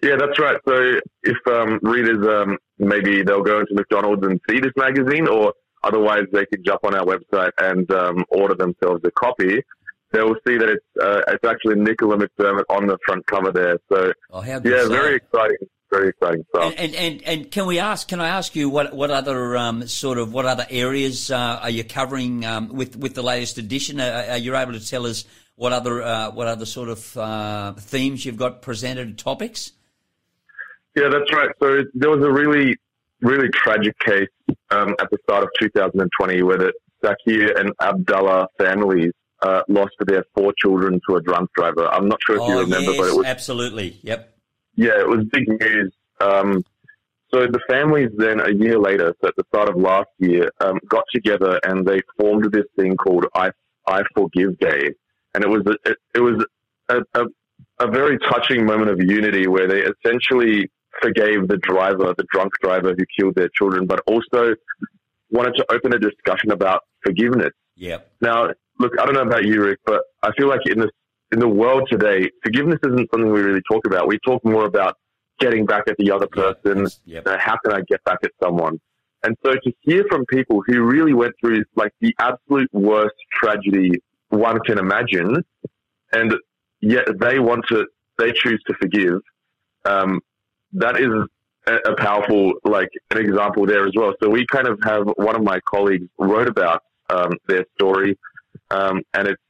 Yeah, 0.02 0.16
that's 0.18 0.40
right. 0.40 0.58
So 0.68 1.00
if 1.24 1.38
um, 1.48 1.80
readers 1.84 2.26
um, 2.28 2.58
maybe 2.80 3.22
they'll 3.24 3.44
go 3.44 3.60
into 3.60 3.74
McDonald's 3.74 4.26
and 4.26 4.40
see 4.50 4.60
this 4.60 4.74
magazine, 4.76 5.28
or 5.28 5.54
otherwise 5.84 6.24
they 6.32 6.46
can 6.48 6.64
jump 6.64 6.84
on 6.84 6.96
our 6.96 7.06
website 7.06 7.52
and 7.60 7.90
um, 7.92 8.26
order 8.30 8.56
themselves 8.56 9.02
a 9.04 9.12
copy. 9.12 9.64
They 10.12 10.22
will 10.22 10.36
see 10.46 10.58
that 10.58 10.68
it's 10.68 10.86
uh, 11.02 11.22
it's 11.28 11.46
actually 11.46 11.76
Nicola 11.76 12.18
McDermott 12.18 12.64
on 12.70 12.88
the 12.88 12.98
front 13.06 13.26
cover 13.28 13.52
there. 13.52 13.78
So 13.90 14.12
oh, 14.32 14.44
yeah, 14.44 14.60
very 14.60 15.18
exciting 15.18 15.70
very 15.92 16.10
exciting 16.10 16.46
stuff. 16.50 16.74
And, 16.78 16.96
and, 16.96 17.22
and, 17.24 17.52
can 17.52 17.68
we 17.68 17.80
ask? 17.80 18.08
Can 18.08 18.20
I 18.20 18.30
ask 18.30 18.56
you 18.56 18.70
what 18.70 18.94
what 18.94 19.12
other 19.12 19.58
um, 19.58 19.88
sort 19.88 20.18
of 20.18 20.34
what 20.34 20.46
other 20.46 20.66
areas 20.70 21.30
uh, 21.30 21.60
are 21.62 21.70
you 21.70 21.84
covering 21.84 22.46
um, 22.46 22.70
with 22.70 22.96
with 22.96 23.14
the 23.14 23.22
latest 23.22 23.58
edition? 23.58 24.00
Are, 24.00 24.32
are, 24.32 24.38
you 24.38 24.56
able 24.56 24.74
to 24.74 24.86
tell 24.86 25.06
us 25.06 25.26
what 25.56 25.74
other 25.74 26.02
uh, 26.02 26.32
what 26.32 26.48
other 26.48 26.66
sort 26.66 26.90
of 26.90 27.18
uh, 27.18 27.74
themes 27.74 28.26
you've 28.26 28.38
got 28.38 28.62
presented 28.62 29.18
topics? 29.18 29.74
Yeah, 30.96 31.10
that's 31.10 31.32
right. 31.34 31.50
So 31.60 31.84
there 31.94 32.10
was 32.10 32.24
a 32.26 32.32
really 32.32 32.78
really 33.22 33.50
tragic 33.50 33.98
case 34.00 34.30
um, 34.72 34.96
at 35.00 35.10
the 35.12 35.18
start 35.24 35.44
of 35.44 35.50
2020 35.60 36.42
where 36.42 36.58
the 36.58 36.74
Sakr 37.04 37.60
and 37.60 37.72
Abdallah 37.82 38.48
families 38.58 39.12
uh, 39.42 39.62
lost 39.68 39.94
their 40.06 40.24
four 40.36 40.54
children 40.58 41.00
to 41.10 41.16
a 41.16 41.22
drunk 41.22 41.50
driver. 41.56 41.88
I'm 41.88 42.08
not 42.08 42.20
sure 42.26 42.36
if 42.36 42.42
oh, 42.42 42.48
you 42.48 42.60
remember, 42.62 42.92
yes, 42.92 42.98
but 42.98 43.08
it 43.10 43.18
was 43.18 43.26
absolutely. 43.26 44.00
Yep 44.04 44.31
yeah, 44.82 45.00
it 45.00 45.08
was 45.08 45.24
big 45.32 45.48
news. 45.48 45.94
Um, 46.20 46.64
so 47.32 47.46
the 47.46 47.60
families 47.70 48.10
then, 48.18 48.40
a 48.40 48.52
year 48.52 48.80
later, 48.80 49.14
so 49.22 49.28
at 49.28 49.36
the 49.38 49.44
start 49.50 49.70
of 49.70 49.76
last 49.78 50.10
year, 50.18 50.50
um, 50.60 50.80
got 50.90 51.04
together 51.14 51.60
and 51.64 51.86
they 51.86 52.02
formed 52.18 52.52
this 52.52 52.66
thing 52.76 52.98
called 52.98 53.26
I, 53.36 53.52
I 53.88 54.02
Forgive 54.16 54.58
Day. 54.58 54.90
And 55.34 55.44
it 55.44 55.50
was, 55.50 55.62
a, 55.68 55.76
it, 55.90 55.98
it 56.16 56.20
was 56.20 56.44
a, 56.90 56.98
a, 57.14 57.26
a 57.80 57.92
very 57.92 58.18
touching 58.32 58.66
moment 58.66 58.90
of 58.90 59.00
unity 59.00 59.48
where 59.48 59.68
they 59.68 59.84
essentially 59.84 60.70
forgave 61.00 61.48
the 61.48 61.58
driver, 61.58 62.14
the 62.18 62.26
drunk 62.34 62.52
driver 62.62 62.96
who 62.98 63.06
killed 63.18 63.36
their 63.36 63.50
children, 63.56 63.86
but 63.86 64.02
also 64.08 64.56
wanted 65.30 65.54
to 65.58 65.66
open 65.72 65.94
a 65.94 66.00
discussion 66.00 66.52
about 66.52 66.82
forgiveness. 67.06 67.52
Yeah. 67.76 68.00
Now, 68.20 68.50
look, 68.80 68.94
I 69.00 69.06
don't 69.06 69.14
know 69.14 69.22
about 69.22 69.46
you, 69.46 69.64
Rick, 69.64 69.80
but 69.86 70.02
I 70.24 70.32
feel 70.38 70.50
like 70.50 70.62
in 70.66 70.80
the 70.80 70.90
in 71.32 71.40
the 71.40 71.48
world 71.48 71.88
today, 71.90 72.30
forgiveness 72.44 72.80
isn't 72.84 73.10
something 73.12 73.32
we 73.32 73.42
really 73.42 73.62
talk 73.70 73.86
about. 73.86 74.08
We 74.08 74.20
talk 74.20 74.44
more 74.44 74.66
about 74.66 74.98
getting 75.40 75.66
back 75.66 75.84
at 75.88 75.96
the 75.98 76.12
other 76.12 76.28
person. 76.28 76.88
Yep. 77.06 77.28
Uh, 77.28 77.38
how 77.40 77.58
can 77.64 77.74
I 77.74 77.82
get 77.88 78.04
back 78.04 78.20
at 78.24 78.32
someone? 78.42 78.80
And 79.24 79.38
so 79.46 79.52
to 79.54 79.74
hear 79.82 80.04
from 80.10 80.26
people 80.26 80.64
who 80.66 80.82
really 80.82 81.14
went 81.14 81.34
through 81.40 81.64
like 81.76 81.94
the 82.02 82.14
absolute 82.20 82.70
worst 82.74 83.16
tragedy 83.32 84.02
one 84.30 84.60
can 84.62 84.78
imagine, 84.78 85.44
and 86.12 86.34
yet 86.80 87.06
they 87.20 87.40
want 87.40 87.66
to, 87.68 87.86
they 88.18 88.32
choose 88.32 88.62
to 88.68 88.74
forgive. 88.82 89.20
Um, 89.86 90.22
that 90.74 91.00
is 91.00 91.10
a, 91.68 91.92
a 91.92 91.96
powerful, 91.98 92.54
like 92.64 92.90
an 93.12 93.20
example 93.20 93.66
there 93.66 93.86
as 93.86 93.94
well. 93.96 94.14
So 94.22 94.30
we 94.30 94.46
kind 94.48 94.68
of 94.68 94.80
have 94.84 95.04
one 95.18 95.36
of 95.36 95.44
my 95.44 95.60
colleagues 95.70 96.08
wrote 96.18 96.48
about 96.48 96.84
um, 97.10 97.34
their 97.48 97.66
story, 97.76 98.18
um, 98.72 99.02
and 99.14 99.28
it's 99.28 99.42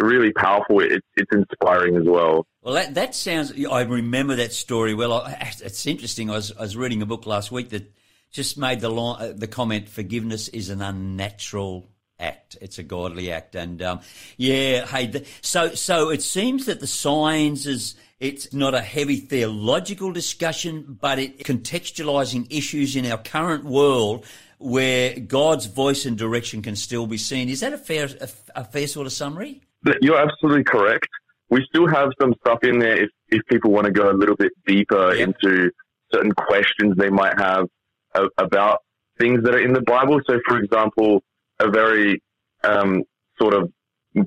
really 0.00 0.32
powerful. 0.32 0.80
It, 0.80 1.02
it's 1.16 1.30
inspiring 1.32 1.96
as 1.96 2.04
well. 2.04 2.46
Well, 2.62 2.74
that, 2.74 2.94
that 2.94 3.14
sounds. 3.14 3.52
I 3.70 3.82
remember 3.82 4.36
that 4.36 4.52
story 4.52 4.94
well. 4.94 5.26
It's 5.26 5.86
interesting. 5.86 6.30
I 6.30 6.34
was, 6.34 6.52
I 6.52 6.62
was 6.62 6.76
reading 6.76 7.02
a 7.02 7.06
book 7.06 7.26
last 7.26 7.52
week 7.52 7.70
that 7.70 7.92
just 8.30 8.58
made 8.58 8.80
the 8.80 8.92
uh, 8.92 9.32
the 9.34 9.46
comment: 9.46 9.88
"Forgiveness 9.88 10.48
is 10.48 10.70
an 10.70 10.82
unnatural 10.82 11.90
act. 12.18 12.56
It's 12.60 12.78
a 12.78 12.82
godly 12.82 13.30
act." 13.30 13.54
And 13.54 13.82
um, 13.82 14.00
yeah, 14.36 14.86
hey, 14.86 15.06
the, 15.06 15.26
so 15.40 15.74
so 15.74 16.10
it 16.10 16.22
seems 16.22 16.66
that 16.66 16.80
the 16.80 16.86
signs 16.86 17.66
is 17.66 17.94
it's 18.20 18.52
not 18.52 18.74
a 18.74 18.80
heavy 18.80 19.16
theological 19.16 20.12
discussion, 20.12 20.98
but 21.00 21.18
it 21.18 21.38
contextualizing 21.40 22.46
issues 22.50 22.96
in 22.96 23.06
our 23.06 23.18
current 23.18 23.64
world 23.64 24.24
where 24.58 25.18
God's 25.20 25.66
voice 25.66 26.06
and 26.06 26.16
direction 26.16 26.62
can 26.62 26.76
still 26.76 27.06
be 27.06 27.18
seen. 27.18 27.48
Is 27.48 27.60
that 27.60 27.72
a 27.72 27.78
fair 27.78 28.08
a, 28.20 28.28
a 28.56 28.64
fair 28.64 28.86
sort 28.86 29.06
of 29.06 29.12
summary? 29.12 29.60
You're 30.00 30.18
absolutely 30.18 30.64
correct. 30.64 31.08
We 31.50 31.64
still 31.68 31.86
have 31.86 32.10
some 32.20 32.34
stuff 32.40 32.60
in 32.62 32.78
there 32.78 33.04
if, 33.04 33.10
if 33.28 33.42
people 33.46 33.70
want 33.70 33.86
to 33.86 33.92
go 33.92 34.10
a 34.10 34.12
little 34.12 34.36
bit 34.36 34.52
deeper 34.66 35.14
yep. 35.14 35.28
into 35.28 35.70
certain 36.12 36.32
questions 36.32 36.96
they 36.96 37.10
might 37.10 37.38
have 37.38 37.66
a, 38.14 38.26
about 38.38 38.78
things 39.18 39.42
that 39.44 39.54
are 39.54 39.60
in 39.60 39.72
the 39.72 39.82
Bible. 39.82 40.20
So, 40.26 40.40
for 40.46 40.58
example, 40.58 41.22
a 41.60 41.70
very 41.70 42.22
um, 42.62 43.02
sort 43.40 43.54
of 43.54 43.70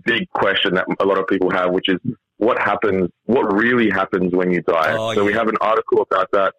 big 0.05 0.29
question 0.29 0.75
that 0.75 0.85
a 0.99 1.05
lot 1.05 1.17
of 1.17 1.27
people 1.27 1.49
have, 1.49 1.71
which 1.71 1.89
is 1.89 1.97
what 2.37 2.59
happens, 2.59 3.09
what 3.25 3.51
really 3.53 3.89
happens 3.89 4.33
when 4.33 4.51
you 4.51 4.61
die? 4.61 4.93
Oh, 4.93 5.13
so, 5.13 5.21
yeah. 5.21 5.27
we 5.27 5.33
have 5.33 5.47
an 5.47 5.57
article 5.59 6.01
about 6.01 6.29
that, 6.33 6.53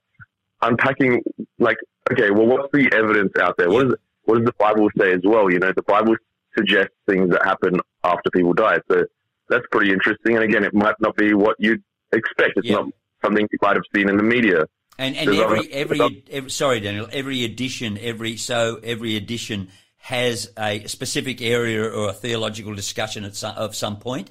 unpacking, 0.62 1.22
like, 1.58 1.76
okay, 2.10 2.30
well, 2.30 2.46
what's 2.46 2.72
the 2.72 2.90
evidence 2.92 3.32
out 3.40 3.56
there? 3.56 3.70
What, 3.70 3.86
is, 3.86 3.94
what 4.24 4.38
does 4.38 4.46
the 4.46 4.54
Bible 4.58 4.88
say 4.98 5.12
as 5.12 5.20
well? 5.24 5.50
You 5.50 5.58
know, 5.58 5.72
the 5.74 5.82
Bible 5.82 6.16
suggests 6.58 6.94
things 7.08 7.30
that 7.30 7.44
happen 7.44 7.80
after 8.04 8.30
people 8.30 8.52
die. 8.52 8.78
So 8.90 9.04
that's 9.48 9.64
pretty 9.70 9.92
interesting. 9.92 10.36
And 10.36 10.44
again, 10.44 10.64
it 10.64 10.74
might 10.74 11.00
not 11.00 11.16
be 11.16 11.34
what 11.34 11.56
you'd 11.58 11.82
expect. 12.12 12.52
It's 12.56 12.68
not 12.68 12.86
something 13.24 13.46
you 13.50 13.58
might 13.62 13.76
have 13.76 13.84
seen 13.94 14.08
in 14.08 14.16
the 14.16 14.22
media. 14.22 14.64
And, 14.98 15.16
and 15.16 15.30
every, 15.30 15.72
every, 15.72 16.24
every, 16.30 16.50
sorry, 16.50 16.80
Daniel, 16.80 17.08
every 17.12 17.44
edition, 17.44 17.98
every, 18.00 18.36
so 18.36 18.80
every 18.82 19.14
edition 19.14 19.68
has 19.98 20.50
a 20.58 20.86
specific 20.86 21.40
area 21.40 21.84
or 21.84 22.08
a 22.08 22.12
theological 22.12 22.74
discussion 22.74 23.24
at 23.24 23.36
some, 23.36 23.54
of 23.56 23.76
some 23.76 23.98
point. 23.98 24.30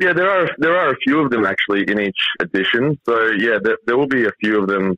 Yeah, 0.00 0.12
there 0.12 0.30
are 0.30 0.48
there 0.58 0.76
are 0.76 0.92
a 0.92 0.96
few 1.04 1.18
of 1.18 1.30
them 1.30 1.44
actually 1.44 1.82
in 1.90 2.00
each 2.00 2.20
edition. 2.40 3.00
So 3.04 3.30
yeah, 3.32 3.58
there, 3.60 3.78
there 3.84 3.96
will 3.96 4.06
be 4.06 4.26
a 4.26 4.32
few 4.40 4.62
of 4.62 4.68
them. 4.68 4.94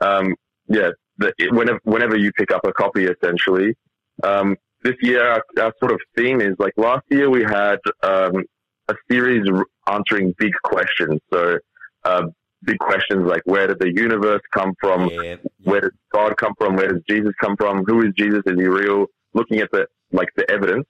Um, 0.00 0.34
yeah, 0.68 0.90
the, 1.16 1.32
whenever 1.52 1.80
whenever 1.84 2.16
you 2.18 2.32
pick 2.32 2.52
up 2.52 2.66
a 2.66 2.72
copy, 2.72 3.06
essentially, 3.06 3.74
um, 4.22 4.56
this 4.82 4.94
year 5.00 5.26
our, 5.26 5.42
our 5.60 5.72
sort 5.78 5.92
of 5.92 6.00
theme 6.16 6.40
is 6.40 6.54
like 6.58 6.72
last 6.76 7.04
year 7.10 7.30
we 7.30 7.42
had 7.42 7.78
um, 8.02 8.44
a 8.88 8.94
series 9.10 9.46
answering 9.90 10.34
big 10.38 10.52
questions. 10.64 11.20
So 11.32 11.58
uh, 12.04 12.26
big 12.64 12.78
questions 12.78 13.26
like 13.26 13.42
where 13.44 13.66
did 13.66 13.78
the 13.78 13.92
universe 13.92 14.42
come 14.52 14.74
from? 14.80 15.08
Yeah. 15.08 15.36
Where 15.64 15.80
does 15.80 15.92
God 16.12 16.36
come 16.36 16.54
from? 16.58 16.76
Where 16.76 16.88
does 16.88 17.02
Jesus 17.08 17.32
come 17.40 17.56
from? 17.56 17.84
Who 17.86 18.02
is 18.02 18.12
Jesus? 18.16 18.42
Is 18.46 18.58
he 18.58 18.66
real? 18.66 19.06
Looking 19.34 19.60
at 19.60 19.70
the 19.72 19.86
like 20.12 20.28
the 20.36 20.50
evidence. 20.50 20.86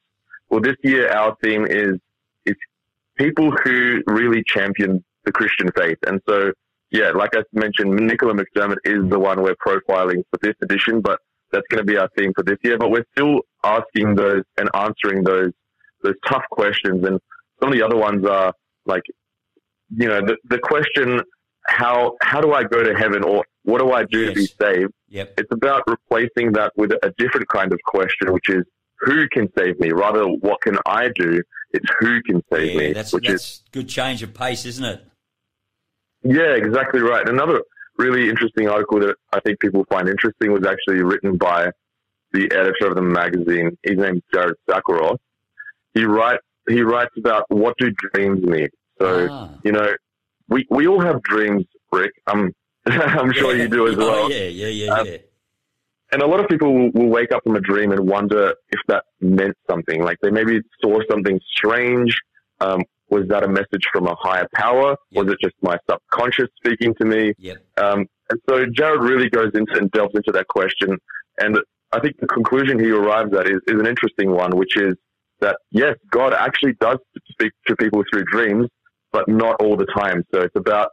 Well, 0.49 0.61
this 0.61 0.77
year 0.83 1.11
our 1.11 1.37
theme 1.43 1.67
is 1.67 1.99
it's 2.45 2.61
people 3.17 3.53
who 3.65 4.03
really 4.07 4.43
champion 4.47 5.05
the 5.25 5.33
Christian 5.33 5.71
faith, 5.77 5.99
and 6.07 6.21
so 6.29 6.53
yeah, 6.91 7.11
like 7.11 7.31
I 7.35 7.43
mentioned, 7.53 7.95
Nicola 7.95 8.35
McDermott 8.35 8.77
is 8.85 9.09
the 9.09 9.19
one 9.19 9.43
we're 9.43 9.55
profiling 9.55 10.25
for 10.31 10.39
this 10.43 10.55
edition, 10.63 11.01
but 11.01 11.21
that's 11.53 11.67
going 11.71 11.85
to 11.85 11.91
be 11.91 11.97
our 11.97 12.09
theme 12.17 12.33
for 12.35 12.43
this 12.43 12.59
year. 12.65 12.79
But 12.79 12.91
we're 12.91 13.07
still 13.17 13.41
asking 13.65 14.15
those 14.17 14.43
and 14.59 14.69
answering 14.75 15.23
those 15.25 15.53
those 16.03 16.15
tough 16.27 16.43
questions, 16.51 17.05
and 17.07 17.21
some 17.61 17.73
of 17.73 17.79
the 17.79 17.83
other 17.85 17.97
ones 17.97 18.25
are 18.27 18.53
like, 18.87 19.03
you 19.97 20.09
know, 20.09 20.21
the 20.21 20.37
the 20.49 20.59
question 20.59 21.21
how 21.67 22.17
how 22.21 22.41
do 22.41 22.53
I 22.53 22.65
go 22.65 22.83
to 22.83 22.95
heaven 22.95 23.23
or 23.23 23.45
what 23.65 23.79
do 23.79 23.93
I 23.93 24.05
do 24.05 24.27
to 24.27 24.33
be 24.35 24.47
saved? 24.47 24.93
Yep. 25.09 25.35
It's 25.39 25.53
about 25.53 25.83
replacing 25.87 26.53
that 26.55 26.73
with 26.77 26.91
a 27.03 27.13
different 27.19 27.49
kind 27.49 27.73
of 27.73 27.79
question, 27.87 28.33
which 28.33 28.49
is 28.49 28.65
who 28.99 29.29
can 29.29 29.49
save 29.57 29.79
me? 29.79 29.93
Rather, 29.93 30.25
what 30.27 30.61
can 30.63 30.77
I 30.87 31.09
do? 31.15 31.43
It's 31.73 31.87
who 32.01 32.21
can 32.23 32.43
save 32.53 32.73
Yeah, 32.73 32.79
me, 32.79 32.93
that's 32.93 33.13
which 33.13 33.29
is 33.29 33.63
good 33.73 33.89
change 33.89 34.23
of 34.23 34.35
pace, 34.35 34.65
isn't 34.67 34.85
it? 34.85 35.05
yeah, 36.25 36.55
exactly 36.55 37.01
right. 37.01 37.29
Another 37.29 37.63
really 38.03 38.29
interesting 38.29 38.69
article 38.69 38.99
that 39.01 39.17
I 39.33 39.41
think 39.41 39.61
people 39.61 39.85
find 39.91 40.09
interesting 40.09 40.53
was 40.53 40.65
actually 40.67 41.03
written 41.03 41.37
by 41.37 41.71
the 42.33 42.45
editor 42.61 42.87
of 42.91 42.95
the 42.95 43.03
magazine. 43.03 43.77
His 43.83 43.97
name's 43.99 44.23
Jared 44.33 44.57
Stackelroth. 44.69 45.19
He 45.95 46.05
writes 46.05 46.43
he 46.69 46.81
writes 46.83 47.15
about 47.19 47.45
what 47.51 47.75
do 47.79 47.91
dreams 48.15 48.43
mean. 48.55 48.69
So 49.01 49.29
Ah. 49.31 49.51
you 49.65 49.73
know, 49.73 49.89
we 50.49 50.67
we 50.71 50.87
all 50.87 51.01
have 51.01 51.23
dreams, 51.23 51.65
Rick. 51.93 52.13
I'm 52.27 52.53
I'm 52.87 53.33
sure 53.33 53.55
you 53.57 53.69
do 53.69 53.87
as 53.89 53.97
Oh, 53.99 54.07
well. 54.11 54.31
yeah, 54.31 54.45
yeah, 54.63 54.67
yeah, 54.69 54.93
Um, 54.95 55.07
yeah. 55.07 55.17
And 56.13 56.21
a 56.21 56.27
lot 56.27 56.41
of 56.41 56.49
people 56.49 56.71
will, 56.75 56.91
will 56.91 57.09
wake 57.09 57.33
up 57.33 57.43
from 57.45 57.57
a 57.57 57.61
dream 57.61 57.91
and 57.91 58.01
wonder 58.07 58.55
if 58.71 58.81
that 58.89 59.05
meant 59.21 59.57
something. 59.71 60.03
Like 60.03 60.19
they 60.23 60.31
maybe 60.31 60.61
saw 60.83 60.99
something 61.11 61.41
strange. 61.57 62.15
Um, 62.61 62.83
was 63.13 63.29
that 63.29 63.45
a 63.45 63.49
message 63.49 63.85
from 63.93 64.07
a 64.07 64.17
higher 64.19 64.49
power? 64.55 64.97
Was 65.13 65.27
it 65.33 65.39
just 65.43 65.55
my 65.61 65.77
subconscious 65.89 66.49
speaking 66.57 66.95
to 67.01 67.05
me? 67.05 67.35
Yep. 67.39 67.59
Um, 67.77 68.07
and 68.31 68.41
so 68.49 68.65
Jared 68.75 69.03
really 69.03 69.29
goes 69.29 69.51
into 69.55 69.75
and 69.79 69.91
delves 69.91 70.15
into 70.15 70.33
that 70.33 70.49
question. 70.49 70.97
And 71.39 71.59
I 71.93 72.01
think 72.01 72.17
the 72.19 72.27
conclusion 72.27 72.79
he 72.79 72.91
arrives 72.91 73.33
at 73.35 73.47
is, 73.47 73.61
is 73.67 73.79
an 73.79 73.87
interesting 73.87 74.31
one, 74.31 74.57
which 74.57 74.77
is 74.77 74.95
that 75.41 75.57
yes, 75.71 75.95
God 76.11 76.33
actually 76.33 76.75
does 76.81 76.99
speak 77.33 77.53
to 77.67 77.77
people 77.77 78.03
through 78.11 78.25
dreams, 78.25 78.69
but 79.13 79.29
not 79.29 79.61
all 79.61 79.77
the 79.77 79.91
time. 79.95 80.25
So 80.33 80.41
it's 80.41 80.57
about 80.57 80.89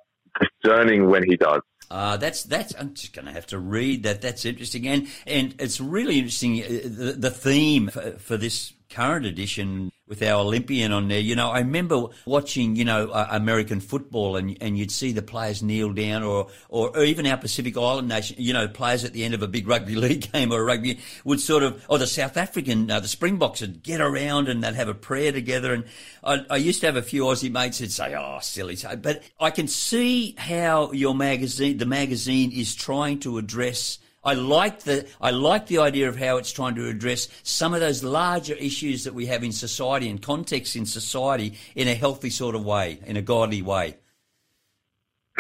discerning 0.64 1.10
when 1.10 1.24
he 1.24 1.38
does. 1.38 1.62
Uh, 1.90 2.18
that's 2.18 2.44
that's. 2.44 2.74
I'm 2.78 2.94
just 2.94 3.14
going 3.14 3.26
to 3.26 3.32
have 3.32 3.48
to 3.48 3.58
read 3.58 4.04
that. 4.04 4.22
That's 4.22 4.46
interesting, 4.46 4.88
and 4.88 5.08
and 5.26 5.56
it's 5.58 5.80
really 5.80 6.18
interesting. 6.20 6.62
uh, 6.62 6.68
The, 6.84 7.16
the 7.18 7.32
theme 7.32 7.88
for, 7.88 8.12
for 8.20 8.38
this 8.38 8.74
current 8.90 9.26
edition 9.26 9.92
with 10.10 10.24
our 10.24 10.42
Olympian 10.42 10.92
on 10.92 11.08
there. 11.08 11.20
You 11.20 11.36
know, 11.36 11.52
I 11.52 11.60
remember 11.60 12.08
watching, 12.26 12.76
you 12.76 12.84
know, 12.84 13.10
uh, 13.10 13.28
American 13.30 13.80
football, 13.80 14.36
and 14.36 14.58
and 14.60 14.78
you'd 14.78 14.92
see 14.92 15.12
the 15.12 15.22
players 15.22 15.62
kneel 15.62 15.94
down, 15.94 16.24
or, 16.24 16.48
or 16.68 16.98
or 16.98 17.04
even 17.04 17.28
our 17.28 17.38
Pacific 17.38 17.78
Island 17.78 18.08
nation. 18.08 18.36
You 18.40 18.54
know, 18.54 18.68
players 18.68 19.06
at 19.06 19.14
the 19.14 19.24
end 19.24 19.36
of 19.36 19.44
a 19.44 19.48
big 19.48 19.68
rugby 19.68 19.96
league 20.08 20.32
game 20.32 20.52
or 20.52 20.66
rugby 20.66 21.00
would 21.24 21.40
sort 21.40 21.64
of, 21.64 21.86
or 21.88 22.00
the 22.00 22.08
South 22.08 22.36
African, 22.36 22.90
uh, 22.90 23.00
the 23.00 23.08
Springboks 23.08 23.62
would 23.62 23.84
get 23.84 24.02
around 24.02 24.50
and 24.50 24.64
they'd 24.64 24.76
have 24.76 24.90
a 24.90 24.96
prayer 24.96 25.32
together. 25.32 25.74
And 25.74 25.86
I, 26.24 26.44
I 26.50 26.58
used 26.58 26.82
to 26.82 26.88
have 26.88 26.96
a 26.96 27.04
few 27.04 27.24
Aussie 27.24 27.52
mates 27.52 27.78
who'd 27.78 27.92
say, 27.92 28.16
"Oh, 28.16 28.40
silly," 28.42 28.78
but 29.02 29.24
I 29.40 29.52
can 29.52 29.68
see 29.68 30.36
how 30.38 30.92
your 30.92 31.14
magazine, 31.14 31.78
the 31.78 31.86
magazine, 31.86 32.52
is 32.52 32.76
trying 32.76 33.20
to 33.20 33.38
address. 33.38 34.00
I 34.24 34.34
like 34.34 34.82
the 34.82 35.08
I 35.22 35.32
like 35.32 35.68
the 35.68 35.78
idea 35.80 36.10
of 36.10 36.18
how 36.18 36.38
it's 36.38 36.52
trying 36.52 36.76
to 36.76 36.88
address 36.88 37.30
some 37.44 37.74
of 37.74 37.80
those 37.80 38.04
larger 38.04 38.54
issues 38.56 39.06
that 39.06 39.14
we 39.14 39.28
have 39.28 39.44
in 39.44 39.52
society 39.52 40.10
and 40.10 40.22
context 40.22 40.76
in 40.76 40.86
society 40.86 41.54
in 41.76 41.88
a 41.88 41.94
healthy 41.96 42.30
sort 42.30 42.56
of 42.56 42.66
way, 42.66 43.00
in 43.06 43.16
a 43.18 43.22
godly 43.22 43.62
way. 43.62 43.98